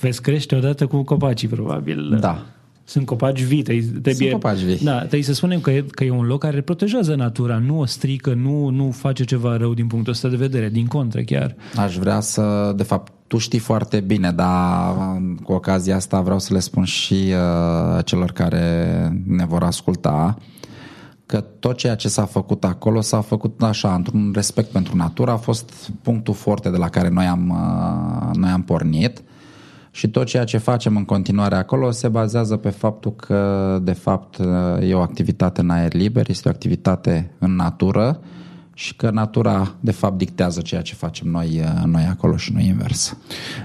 Veți 0.00 0.22
crește 0.22 0.54
odată 0.54 0.86
cu 0.86 1.02
copacii, 1.02 1.48
probabil. 1.48 2.18
Da, 2.20 2.46
sunt 2.90 3.06
copaci 3.06 3.42
vii. 3.42 3.62
Trebuie, 3.62 4.14
Sunt 4.14 4.30
copaci 4.30 4.58
vii. 4.58 4.78
Da, 4.82 4.98
trebuie 4.98 5.22
să 5.22 5.32
spunem 5.32 5.60
că 5.60 5.70
e, 5.70 5.84
că 5.90 6.04
e 6.04 6.10
un 6.10 6.26
loc 6.26 6.40
care 6.40 6.60
protejează 6.60 7.14
natura, 7.14 7.58
nu 7.58 7.78
o 7.78 7.84
strică, 7.84 8.34
nu, 8.34 8.68
nu 8.68 8.90
face 8.90 9.24
ceva 9.24 9.56
rău 9.56 9.74
din 9.74 9.86
punctul 9.86 10.12
ăsta 10.12 10.28
de 10.28 10.36
vedere, 10.36 10.68
din 10.68 10.86
contră 10.86 11.20
chiar. 11.20 11.54
Aș 11.76 11.96
vrea 11.96 12.20
să, 12.20 12.72
de 12.76 12.82
fapt, 12.82 13.12
tu 13.26 13.38
știi 13.38 13.58
foarte 13.58 14.00
bine, 14.00 14.30
dar 14.30 14.94
cu 15.42 15.52
ocazia 15.52 15.96
asta 15.96 16.20
vreau 16.20 16.38
să 16.38 16.52
le 16.52 16.58
spun 16.58 16.84
și 16.84 17.14
uh, 17.14 18.04
celor 18.04 18.32
care 18.32 18.86
ne 19.26 19.46
vor 19.46 19.62
asculta 19.62 20.38
că 21.26 21.40
tot 21.40 21.76
ceea 21.76 21.94
ce 21.94 22.08
s-a 22.08 22.24
făcut 22.24 22.64
acolo 22.64 23.00
s-a 23.00 23.20
făcut 23.20 23.62
așa, 23.62 23.94
într-un 23.94 24.30
respect 24.34 24.70
pentru 24.70 24.96
natură, 24.96 25.30
a 25.30 25.36
fost 25.36 25.90
punctul 26.02 26.34
forte 26.34 26.70
de 26.70 26.76
la 26.76 26.88
care 26.88 27.08
noi 27.08 27.24
am, 27.26 27.48
uh, 27.48 28.36
noi 28.36 28.50
am 28.50 28.62
pornit 28.62 29.22
și 29.90 30.08
tot 30.08 30.26
ceea 30.26 30.44
ce 30.44 30.58
facem 30.58 30.96
în 30.96 31.04
continuare 31.04 31.54
acolo 31.54 31.90
se 31.90 32.08
bazează 32.08 32.56
pe 32.56 32.70
faptul 32.70 33.12
că, 33.12 33.78
de 33.82 33.92
fapt, 33.92 34.38
e 34.82 34.94
o 34.94 35.00
activitate 35.00 35.60
în 35.60 35.70
aer 35.70 35.92
liber, 35.92 36.28
este 36.28 36.48
o 36.48 36.50
activitate 36.50 37.30
în 37.38 37.54
natură 37.54 38.20
și 38.80 38.96
că 38.96 39.10
natura, 39.10 39.74
de 39.80 39.90
fapt, 39.90 40.18
dictează 40.18 40.60
ceea 40.60 40.82
ce 40.82 40.94
facem 40.94 41.28
noi, 41.28 41.60
noi 41.86 42.02
acolo 42.02 42.36
și 42.36 42.52
noi 42.52 42.66
invers. 42.66 43.16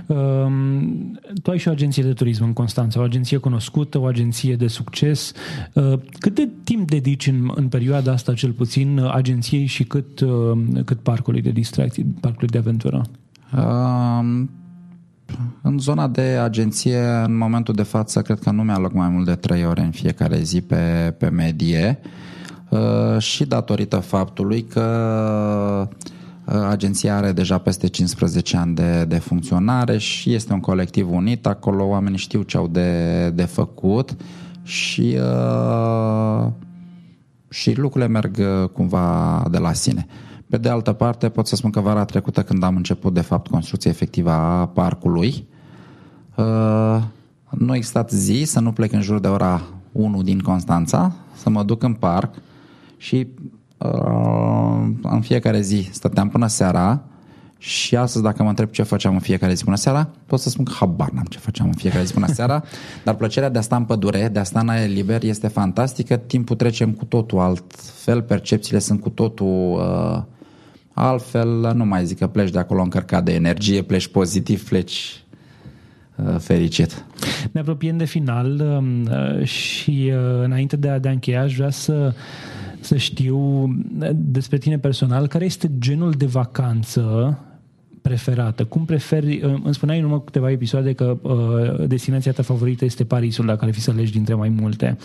Um, 0.06 1.20
tu 1.44 1.52
ai 1.52 1.58
și 1.58 1.68
o 1.68 1.72
agenție 1.72 2.04
de 2.04 2.14
turism 2.14 2.44
în 2.44 2.54
Constanța, 2.54 3.00
o 3.00 3.04
agenție 3.04 3.38
cunoscută, 3.38 4.00
o 4.00 4.06
agenție 4.06 4.56
de 4.56 4.68
succes. 4.68 5.32
Uh, 5.74 6.00
cât 6.20 6.36
de 6.36 6.50
timp 6.64 6.90
dedici 6.90 7.28
în, 7.28 7.52
în 7.56 7.68
perioada 7.68 8.12
asta, 8.12 8.34
cel 8.34 8.52
puțin, 8.52 9.00
agenției 9.12 9.66
și 9.66 9.84
cât, 9.84 10.20
uh, 10.20 10.58
cât 10.86 11.00
parcului 11.00 11.42
de 11.42 11.52
distracție, 11.52 12.06
parcului 12.20 12.50
de 12.50 12.58
aventură? 12.58 13.02
Um, 13.58 14.50
în 15.62 15.80
zona 15.80 16.08
de 16.08 16.22
agenție, 16.22 17.00
în 17.26 17.38
momentul 17.38 17.74
de 17.74 17.84
față, 17.84 18.22
cred 18.22 18.40
că 18.40 18.52
nu 18.52 18.64
mi-a 18.64 18.78
loc 18.78 18.94
mai 18.94 19.10
mult 19.10 19.26
de 19.26 19.36
3 19.36 19.66
ore 19.66 19.82
în 19.82 19.92
fiecare 19.92 20.42
zi 20.42 20.62
pe, 20.62 21.14
pe 21.18 21.30
medie. 21.30 22.00
uh, 22.70 23.20
și 23.20 23.46
datorită 23.46 23.98
faptului 23.98 24.64
că 24.64 25.90
uh, 26.46 26.54
agenția 26.70 27.16
are 27.16 27.32
deja 27.32 27.58
peste 27.58 27.88
15 27.88 28.58
ani 28.58 28.76
de, 28.76 29.06
de 29.06 29.16
funcționare 29.16 29.98
și 29.98 30.34
este 30.34 30.54
un 30.54 30.60
colectiv 30.60 31.12
unit, 31.12 31.46
acolo 31.46 31.86
oamenii 31.86 32.18
știu 32.18 32.42
ce 32.42 32.58
au 32.58 32.68
de, 32.68 33.30
de 33.30 33.44
făcut 33.44 34.16
și, 34.64 35.18
uh, 35.18 36.48
și 37.50 37.78
lucrurile 37.78 38.12
merg 38.12 38.38
uh, 38.40 38.70
cumva 38.70 39.44
de 39.52 39.58
la 39.58 39.74
sine. 39.74 40.08
Pe 40.56 40.62
de 40.62 40.70
altă 40.70 40.94
parte, 40.94 41.30
pot 41.30 41.48
să 41.48 41.56
spun 41.56 41.70
că 41.70 41.80
vara 41.80 42.06
trecută, 42.06 42.44
când 42.44 42.64
am 42.64 42.76
început, 42.76 43.14
de 43.14 43.22
fapt, 43.22 43.48
construcția 43.48 43.92
efectivă 43.92 44.32
a 44.32 44.68
parcului, 44.68 45.48
uh, 46.36 47.02
nu 47.50 47.72
a 47.72 47.76
existat 47.76 48.10
zi 48.12 48.44
să 48.46 48.60
nu 48.60 48.72
plec 48.72 48.92
în 48.92 49.02
jur 49.02 49.20
de 49.20 49.28
ora 49.28 49.62
1 49.92 50.22
din 50.22 50.40
Constanța, 50.40 51.12
să 51.36 51.50
mă 51.50 51.64
duc 51.64 51.84
în 51.84 51.94
parc 51.94 52.36
și 52.98 53.28
uh, 53.78 54.88
în 55.02 55.22
fiecare 55.22 55.62
zi 55.62 55.90
stăteam 55.92 56.30
până 56.30 56.48
seara 56.48 57.04
și 57.58 57.96
astăzi 57.96 58.24
dacă 58.24 58.44
mă 58.44 58.50
întreb 58.50 58.70
ce 58.70 58.84
făceam 58.84 59.14
în 59.14 59.20
fiecare 59.20 59.54
zi 59.54 59.64
până 59.64 59.76
seara, 59.76 60.10
pot 60.26 60.40
să 60.40 60.50
spun 60.50 60.66
că 60.66 60.72
habar 60.76 61.10
n-am 61.10 61.26
ce 61.30 61.38
făceam 61.38 61.68
în 61.68 61.74
fiecare 61.74 62.04
zi 62.04 62.14
până 62.14 62.28
seara, 62.28 62.64
dar 63.06 63.16
plăcerea 63.16 63.50
de 63.50 63.58
a 63.58 63.62
sta 63.62 63.76
în 63.76 63.84
pădure, 63.84 64.28
de 64.28 64.40
a 64.40 64.44
sta 64.44 64.60
în 64.60 64.70
aer 64.70 64.90
liber 64.90 65.24
este 65.24 65.48
fantastică, 65.48 66.16
timpul 66.16 66.56
trecem 66.56 66.92
cu 66.92 67.06
totul 67.06 67.40
altfel, 67.40 68.22
percepțiile 68.22 68.80
sunt 68.80 69.02
cu 69.02 69.10
totul 69.10 69.74
uh, 69.74 70.34
altfel, 70.98 71.72
nu 71.76 71.86
mai 71.86 72.06
zic 72.06 72.18
că 72.18 72.28
pleci 72.28 72.50
de 72.50 72.60
acolo 72.60 72.82
încărcat 72.82 73.24
de 73.24 73.34
energie, 73.34 73.82
pleci 73.82 74.08
pozitiv, 74.08 74.68
pleci 74.68 75.24
uh, 76.16 76.36
fericit. 76.40 77.06
Ne 77.52 77.60
apropiem 77.60 77.98
de 77.98 78.06
final 78.06 78.60
um, 78.60 79.02
uh, 79.02 79.46
și 79.46 80.12
uh, 80.14 80.44
înainte 80.44 80.76
de 80.76 80.90
a, 80.90 81.00
de 81.00 81.08
a 81.08 81.12
încheia 81.12 81.42
aș 81.42 81.56
vrea 81.56 81.70
să 81.70 82.14
să 82.80 82.98
știu 82.98 83.70
despre 84.16 84.58
tine 84.58 84.78
personal, 84.78 85.28
care 85.28 85.46
este 85.46 85.72
genul 85.80 86.12
de 86.12 86.26
vacanță 86.26 87.38
preferată? 88.08 88.64
Cum 88.64 88.86
preferi, 88.86 89.40
îmi 89.64 89.74
spuneai 89.74 90.00
în 90.00 90.04
urmă 90.04 90.20
câteva 90.20 90.52
episoade 90.52 90.94
că 90.94 91.18
uh, 91.22 91.88
destinația 91.88 92.32
ta 92.32 92.44
favorită 92.44 92.86
este 92.86 93.04
Parisul, 93.04 93.46
dacă 93.46 93.66
ar 93.66 93.74
fi 93.74 93.82
să 93.82 93.92
alegi 93.92 94.12
dintre 94.12 94.34
mai 94.34 94.50
multe. 94.50 94.98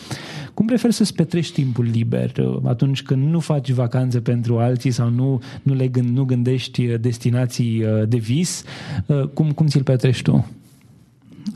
Cum 0.55 0.67
preferi 0.67 0.93
să-ți 0.93 1.15
petrești 1.15 1.63
timpul 1.63 1.85
liber 1.85 2.33
uh, 2.39 2.59
atunci 2.65 3.03
când 3.03 3.31
nu 3.31 3.41
faci 3.41 3.71
vacanțe 3.71 4.21
pentru 4.21 4.59
alții 4.59 4.91
sau 4.91 5.09
nu, 5.09 5.41
nu, 5.63 5.75
le 5.75 5.89
gând, 5.89 6.09
nu 6.09 6.25
gândești 6.25 6.87
destinații 6.87 7.83
uh, 7.83 8.09
de 8.09 8.17
vis? 8.17 8.65
Uh, 9.07 9.23
cum, 9.35 9.51
cum 9.53 9.67
ți-l 9.67 9.83
petrești 9.83 10.23
tu? 10.23 10.47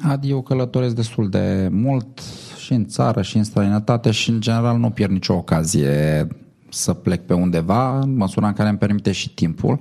Adi, 0.03 0.31
eu 0.31 0.43
călătoresc 0.43 0.95
destul 0.95 1.29
de 1.29 1.69
mult 1.71 2.21
și 2.65 2.73
în 2.73 2.87
țară 2.87 3.23
și 3.23 3.37
în 3.37 3.45
străinătate 3.45 4.11
și 4.11 4.31
în 4.31 4.41
general 4.41 4.79
nu 4.79 4.91
pierd 4.91 5.13
nicio 5.13 5.35
ocazie 5.35 6.29
să 6.69 6.93
plec 6.93 7.27
pe 7.27 7.35
undeva, 7.35 7.99
în 7.99 8.17
măsura 8.17 8.47
în 8.47 8.53
care 8.53 8.69
îmi 8.69 8.79
permite 8.79 9.13
și 9.13 9.35
timpul. 9.35 9.81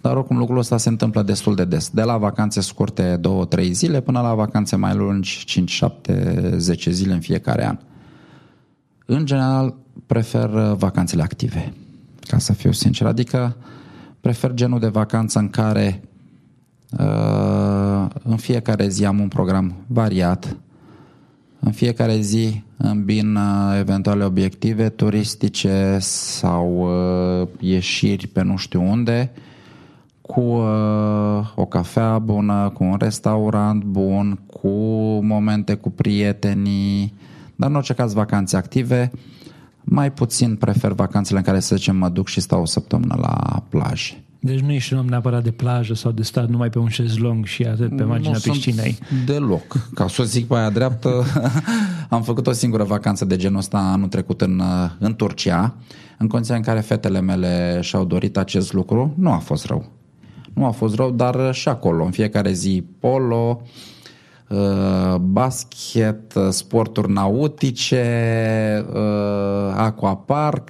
Dar 0.00 0.16
oricum 0.16 0.38
lucrul 0.38 0.58
ăsta 0.58 0.76
se 0.76 0.88
întâmplă 0.88 1.22
destul 1.22 1.54
de 1.54 1.64
des. 1.64 1.90
De 1.90 2.02
la 2.02 2.16
vacanțe 2.16 2.60
scurte 2.60 3.20
2-3 3.58 3.70
zile 3.70 4.00
până 4.00 4.20
la 4.20 4.34
vacanțe 4.34 4.76
mai 4.76 4.94
lungi 4.94 5.44
5, 5.44 5.70
7, 5.70 6.54
10 6.56 6.90
zile 6.90 7.12
în 7.12 7.20
fiecare 7.20 7.66
an. 7.66 7.78
În 9.06 9.26
general 9.26 9.74
prefer 10.06 10.48
vacanțele 10.76 11.22
active, 11.22 11.72
ca 12.20 12.38
să 12.38 12.52
fiu 12.52 12.72
sincer. 12.72 13.06
Adică 13.06 13.56
prefer 14.20 14.52
genul 14.52 14.78
de 14.78 14.88
vacanță 14.88 15.38
în 15.38 15.48
care 15.48 16.02
uh, 16.98 18.06
în 18.22 18.36
fiecare 18.36 18.88
zi 18.88 19.04
am 19.04 19.20
un 19.20 19.28
program 19.28 19.74
variat, 19.86 20.56
în 21.60 21.72
fiecare 21.72 22.20
zi 22.20 22.62
îmbin 22.76 23.36
uh, 23.36 23.76
eventuale 23.78 24.24
obiective 24.24 24.88
turistice 24.88 25.96
sau 26.00 26.88
uh, 27.40 27.48
ieșiri 27.58 28.26
pe 28.26 28.42
nu 28.42 28.56
știu 28.56 28.82
unde 28.82 29.32
cu 30.30 30.40
uh, 30.40 31.52
o 31.54 31.64
cafea 31.64 32.18
bună, 32.18 32.70
cu 32.74 32.84
un 32.84 32.96
restaurant 32.98 33.84
bun, 33.84 34.38
cu 34.46 34.68
momente 35.22 35.74
cu 35.74 35.90
prietenii, 35.90 37.14
dar 37.56 37.68
în 37.68 37.76
orice 37.76 37.92
caz 37.92 38.12
vacanțe 38.12 38.56
active. 38.56 39.10
Mai 39.80 40.12
puțin 40.12 40.56
prefer 40.56 40.92
vacanțele 40.92 41.38
în 41.38 41.44
care 41.44 41.60
să 41.60 41.76
zicem 41.76 41.96
mă 41.96 42.08
duc 42.08 42.28
și 42.28 42.40
stau 42.40 42.60
o 42.60 42.64
săptămână 42.64 43.16
la 43.20 43.62
plajă. 43.68 44.14
Deci 44.40 44.60
nu 44.60 44.72
ești 44.72 44.92
un 44.92 44.98
om 44.98 45.06
neapărat 45.06 45.42
de 45.42 45.50
plajă 45.50 45.94
sau 45.94 46.10
de 46.10 46.22
stat 46.22 46.48
numai 46.48 46.70
pe 46.70 46.78
un 46.78 46.88
șezlong 46.88 47.44
și 47.44 47.62
atât 47.62 47.96
pe 47.96 48.02
marginea 48.02 48.38
nu 48.44 48.52
piscinei. 48.52 48.98
deloc. 49.26 49.88
Ca 49.94 50.08
să 50.08 50.22
o 50.22 50.24
zic 50.24 50.46
pe 50.46 50.54
aia 50.56 50.70
dreaptă, 50.70 51.24
am 52.08 52.22
făcut 52.22 52.46
o 52.46 52.52
singură 52.52 52.84
vacanță 52.84 53.24
de 53.24 53.36
genul 53.36 53.58
ăsta 53.58 53.78
anul 53.78 54.08
trecut 54.08 54.40
în, 54.40 54.62
în 54.98 55.14
Turcia, 55.14 55.74
în 56.18 56.28
condiția 56.28 56.56
în 56.56 56.62
care 56.62 56.80
fetele 56.80 57.20
mele 57.20 57.78
și-au 57.82 58.04
dorit 58.04 58.36
acest 58.36 58.72
lucru. 58.72 59.14
Nu 59.16 59.30
a 59.30 59.38
fost 59.38 59.66
rău. 59.66 59.98
Nu 60.60 60.66
a 60.66 60.70
fost 60.70 60.94
rău, 60.94 61.10
dar 61.10 61.54
și 61.54 61.68
acolo, 61.68 62.04
în 62.04 62.10
fiecare 62.10 62.52
zi 62.52 62.84
polo, 62.98 63.62
Uh, 64.50 65.14
basket, 65.20 66.34
uh, 66.34 66.48
sporturi 66.48 67.12
nautice, 67.12 68.04
uh, 68.92 69.74
aquapark, 69.76 70.68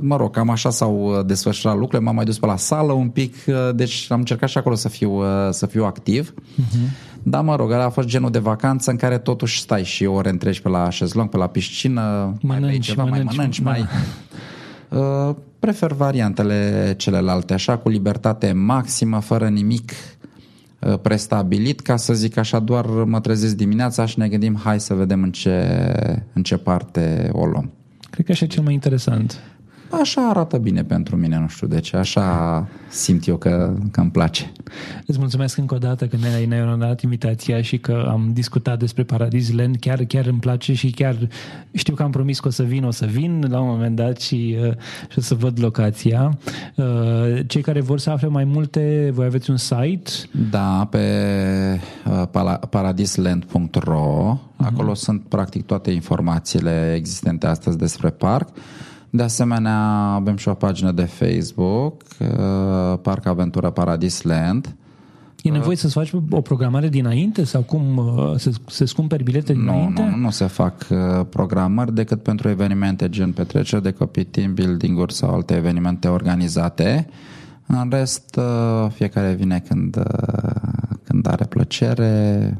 mă 0.00 0.16
rog, 0.16 0.30
cam 0.30 0.50
așa 0.50 0.70
s-au 0.70 1.22
desfășurat 1.26 1.74
lucrurile, 1.74 2.04
m-am 2.04 2.14
mai 2.14 2.24
dus 2.24 2.38
pe 2.38 2.46
la 2.46 2.56
sală 2.56 2.92
un 2.92 3.08
pic, 3.08 3.34
deci 3.74 4.06
am 4.10 4.18
încercat 4.18 4.48
și 4.48 4.58
acolo 4.58 4.74
să 4.74 4.88
fiu, 4.88 5.22
să 5.50 5.66
fiu 5.66 5.84
activ. 5.84 6.34
Uh-huh. 6.34 6.88
Dar 7.22 7.42
mă 7.42 7.56
rog, 7.56 7.72
a 7.72 7.88
fost 7.88 8.08
genul 8.08 8.30
de 8.30 8.38
vacanță 8.38 8.90
în 8.90 8.96
care 8.96 9.18
totuși 9.18 9.60
stai 9.60 9.84
și 9.84 10.04
ore 10.04 10.28
întregi 10.28 10.62
pe 10.62 10.68
la 10.68 10.90
șezlong, 10.90 11.28
pe 11.28 11.36
la 11.36 11.46
piscină, 11.46 12.34
mănânci, 12.42 12.62
mai 12.62 12.78
ceva, 12.78 13.04
mănânci, 13.04 13.36
mai 13.36 13.36
mănânci, 13.36 13.60
da. 13.60 13.70
mai... 13.70 15.36
Prefer 15.58 15.92
variantele 15.92 16.94
celelalte, 16.96 17.52
așa, 17.52 17.76
cu 17.76 17.88
libertate 17.88 18.52
maximă, 18.52 19.20
fără 19.20 19.48
nimic 19.48 19.92
Uh, 20.80 20.98
prestabilit, 21.02 21.80
ca 21.80 21.96
să 21.96 22.14
zic 22.14 22.36
așa, 22.36 22.58
doar 22.58 22.86
mă 22.86 23.20
trezesc 23.20 23.56
dimineața 23.56 24.06
și 24.06 24.18
ne 24.18 24.28
gândim 24.28 24.60
hai 24.64 24.80
să 24.80 24.94
vedem 24.94 25.22
în 25.22 25.30
ce, 25.30 25.66
în 26.32 26.42
ce 26.42 26.56
parte 26.56 27.30
o 27.32 27.46
luăm. 27.46 27.70
Cred 28.10 28.26
că 28.26 28.32
așa 28.32 28.44
e 28.44 28.48
cel 28.48 28.62
mai 28.62 28.72
interesant. 28.72 29.40
Așa 29.90 30.28
arată 30.28 30.58
bine 30.58 30.84
pentru 30.84 31.16
mine, 31.16 31.38
nu 31.38 31.48
știu 31.48 31.66
de 31.66 31.80
ce, 31.80 31.96
așa 31.96 32.68
simt 32.88 33.26
eu 33.26 33.36
că, 33.36 33.74
că 33.90 34.00
îmi 34.00 34.10
place. 34.10 34.52
Îți 35.06 35.18
mulțumesc 35.18 35.56
încă 35.56 35.74
o 35.74 35.78
dată 35.78 36.06
că 36.06 36.16
ne-ai, 36.20 36.46
ne 36.46 36.62
onorat 36.62 37.00
invitația 37.00 37.62
și 37.62 37.78
că 37.78 38.06
am 38.08 38.30
discutat 38.32 38.78
despre 38.78 39.02
Paradis 39.02 39.52
Land, 39.52 39.76
chiar, 39.80 40.04
chiar 40.04 40.26
îmi 40.26 40.38
place 40.38 40.74
și 40.74 40.90
chiar 40.90 41.28
știu 41.72 41.94
că 41.94 42.02
am 42.02 42.10
promis 42.10 42.40
că 42.40 42.48
o 42.48 42.50
să 42.50 42.62
vin, 42.62 42.84
o 42.84 42.90
să 42.90 43.06
vin 43.06 43.46
la 43.50 43.60
un 43.60 43.68
moment 43.68 43.96
dat 43.96 44.20
și, 44.20 44.56
uh, 44.60 44.72
și 45.08 45.18
o 45.18 45.20
să 45.20 45.34
văd 45.34 45.60
locația. 45.60 46.38
Uh, 46.74 46.84
cei 47.46 47.62
care 47.62 47.80
vor 47.80 47.98
să 47.98 48.10
afle 48.10 48.28
mai 48.28 48.44
multe, 48.44 49.10
voi 49.12 49.26
aveți 49.26 49.50
un 49.50 49.56
site? 49.56 50.10
Da, 50.50 50.88
pe 50.90 51.00
uh, 52.06 52.58
paradisland.ro, 52.70 54.38
uh-huh. 54.38 54.66
acolo 54.66 54.94
sunt 54.94 55.22
practic 55.22 55.66
toate 55.66 55.90
informațiile 55.90 56.94
existente 56.96 57.46
astăzi 57.46 57.78
despre 57.78 58.10
parc. 58.10 58.48
De 59.10 59.22
asemenea, 59.22 59.78
avem 60.14 60.36
și 60.36 60.48
o 60.48 60.54
pagină 60.54 60.92
de 60.92 61.02
Facebook, 61.02 62.02
uh, 62.20 62.98
Parc 63.02 63.26
Aventura 63.26 63.70
Paradis 63.70 64.22
Land. 64.22 64.76
E 65.42 65.50
nevoie 65.50 65.76
să-ți 65.76 65.92
faci 65.92 66.12
o 66.30 66.40
programare 66.40 66.88
dinainte 66.88 67.44
sau 67.44 67.62
cum 67.62 67.96
uh, 67.96 68.32
să, 68.36 68.50
să-ți 68.66 68.94
cumperi 68.94 69.22
bilete 69.22 69.52
dinainte? 69.52 70.02
Nu, 70.02 70.08
nu, 70.08 70.16
nu 70.16 70.30
se 70.30 70.46
fac 70.46 70.86
uh, 70.90 71.26
programări 71.28 71.94
decât 71.94 72.22
pentru 72.22 72.48
evenimente 72.48 73.08
gen 73.08 73.32
petreceri 73.32 73.82
de 73.82 73.90
copii, 73.90 74.24
team 74.24 74.54
building-uri 74.54 75.14
sau 75.14 75.34
alte 75.34 75.54
evenimente 75.54 76.08
organizate. 76.08 77.08
În 77.66 77.88
rest, 77.90 78.38
fiecare 78.88 79.32
vine 79.32 79.62
când, 79.68 80.02
când 81.04 81.26
are 81.26 81.44
plăcere, 81.44 82.58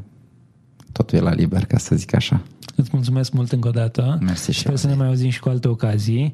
totul 0.93 1.19
e 1.19 1.21
la 1.21 1.33
liber, 1.33 1.67
ca 1.67 1.79
să 1.79 1.97
zic 1.97 2.15
așa. 2.15 2.43
Îți 2.81 2.91
mulțumesc 2.93 3.33
mult 3.33 3.53
încă 3.53 3.69
o 3.69 3.71
dată. 3.71 4.19
Mersi 4.21 4.51
și 4.51 4.59
Sper 4.59 4.77
să 4.77 4.87
ne 4.87 4.95
mai 4.95 5.07
auzim 5.07 5.31
și 5.31 5.41
cu 5.41 5.49
alte 5.49 5.69
ocazii. 5.69 6.33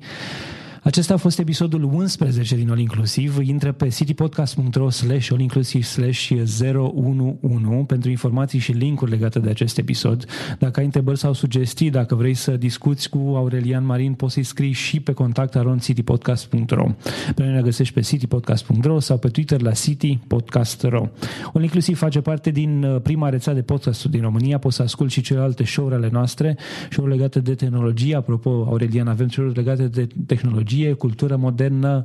Acesta 0.84 1.14
a 1.14 1.16
fost 1.16 1.38
episodul 1.38 1.82
11 1.82 2.56
din 2.56 2.70
All 2.70 2.78
Inclusiv. 2.78 3.38
Intră 3.42 3.72
pe 3.72 3.88
citypodcast.ro 3.88 4.90
slash 4.90 5.28
all 5.30 5.40
inclusiv 5.40 5.82
slash 5.82 6.30
011 6.30 7.84
pentru 7.86 8.10
informații 8.10 8.58
și 8.58 8.72
linkuri 8.72 9.10
legate 9.10 9.38
de 9.38 9.50
acest 9.50 9.78
episod. 9.78 10.24
Dacă 10.58 10.80
ai 10.80 10.84
întrebări 10.84 11.18
sau 11.18 11.32
sugestii, 11.32 11.90
dacă 11.90 12.14
vrei 12.14 12.34
să 12.34 12.56
discuți 12.56 13.08
cu 13.08 13.18
Aurelian 13.18 13.84
Marin, 13.84 14.12
poți 14.12 14.34
să-i 14.34 14.42
scrii 14.42 14.72
și 14.72 15.00
pe 15.00 15.12
contact 15.12 15.56
aron 15.56 15.78
citypodcast.ro. 15.78 16.86
Pe 17.34 17.42
noi 17.42 17.52
ne 17.52 17.62
găsești 17.62 17.94
pe 17.94 18.00
citypodcast.ro 18.00 19.00
sau 19.00 19.18
pe 19.18 19.28
Twitter 19.28 19.60
la 19.60 19.70
citypodcast.ro. 19.70 21.08
All 21.54 21.62
Inclusiv 21.62 21.98
face 21.98 22.20
parte 22.20 22.50
din 22.50 22.82
uh, 22.82 23.00
prima 23.02 23.28
rețea 23.28 23.54
de 23.54 23.62
podcasturi 23.62 24.12
din 24.12 24.22
România. 24.22 24.58
Poți 24.58 24.76
să 24.76 24.82
asculti 24.82 25.12
și 25.12 25.20
celelalte 25.20 25.64
show-uri 25.64 25.94
ale 25.94 26.08
noastre, 26.12 26.56
show 26.90 27.06
legate 27.06 27.40
de 27.40 27.54
tehnologie. 27.54 28.16
Apropo, 28.16 28.50
Aurelian, 28.50 29.08
avem 29.08 29.28
show 29.28 29.52
legate 29.54 29.86
de 29.86 30.06
tehnologie 30.26 30.72
tehnologie, 30.74 30.92
cultură 30.92 31.36
modernă, 31.36 32.02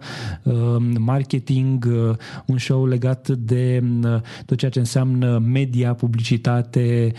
marketing, 0.98 1.88
un 2.46 2.58
show 2.58 2.86
legat 2.86 3.28
de 3.28 3.84
tot 4.46 4.58
ceea 4.58 4.72
ce 4.72 4.80
înseamnă 4.80 5.38
media, 5.46 5.94
publicitate. 5.94 7.12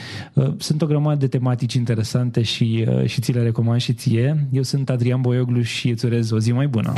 Sunt 0.56 0.82
o 0.82 0.86
grămadă 0.86 1.18
de 1.18 1.26
tematici 1.26 1.74
interesante 1.74 2.42
și, 2.42 2.86
și 3.04 3.20
ți 3.20 3.32
le 3.32 3.42
recomand 3.42 3.80
și 3.80 3.92
ție. 3.92 4.48
Eu 4.52 4.62
sunt 4.62 4.90
Adrian 4.90 5.20
Boioglu 5.20 5.62
și 5.62 5.88
îți 5.88 6.04
urez 6.04 6.30
o 6.30 6.38
zi 6.38 6.52
mai 6.52 6.68
bună. 6.68 6.92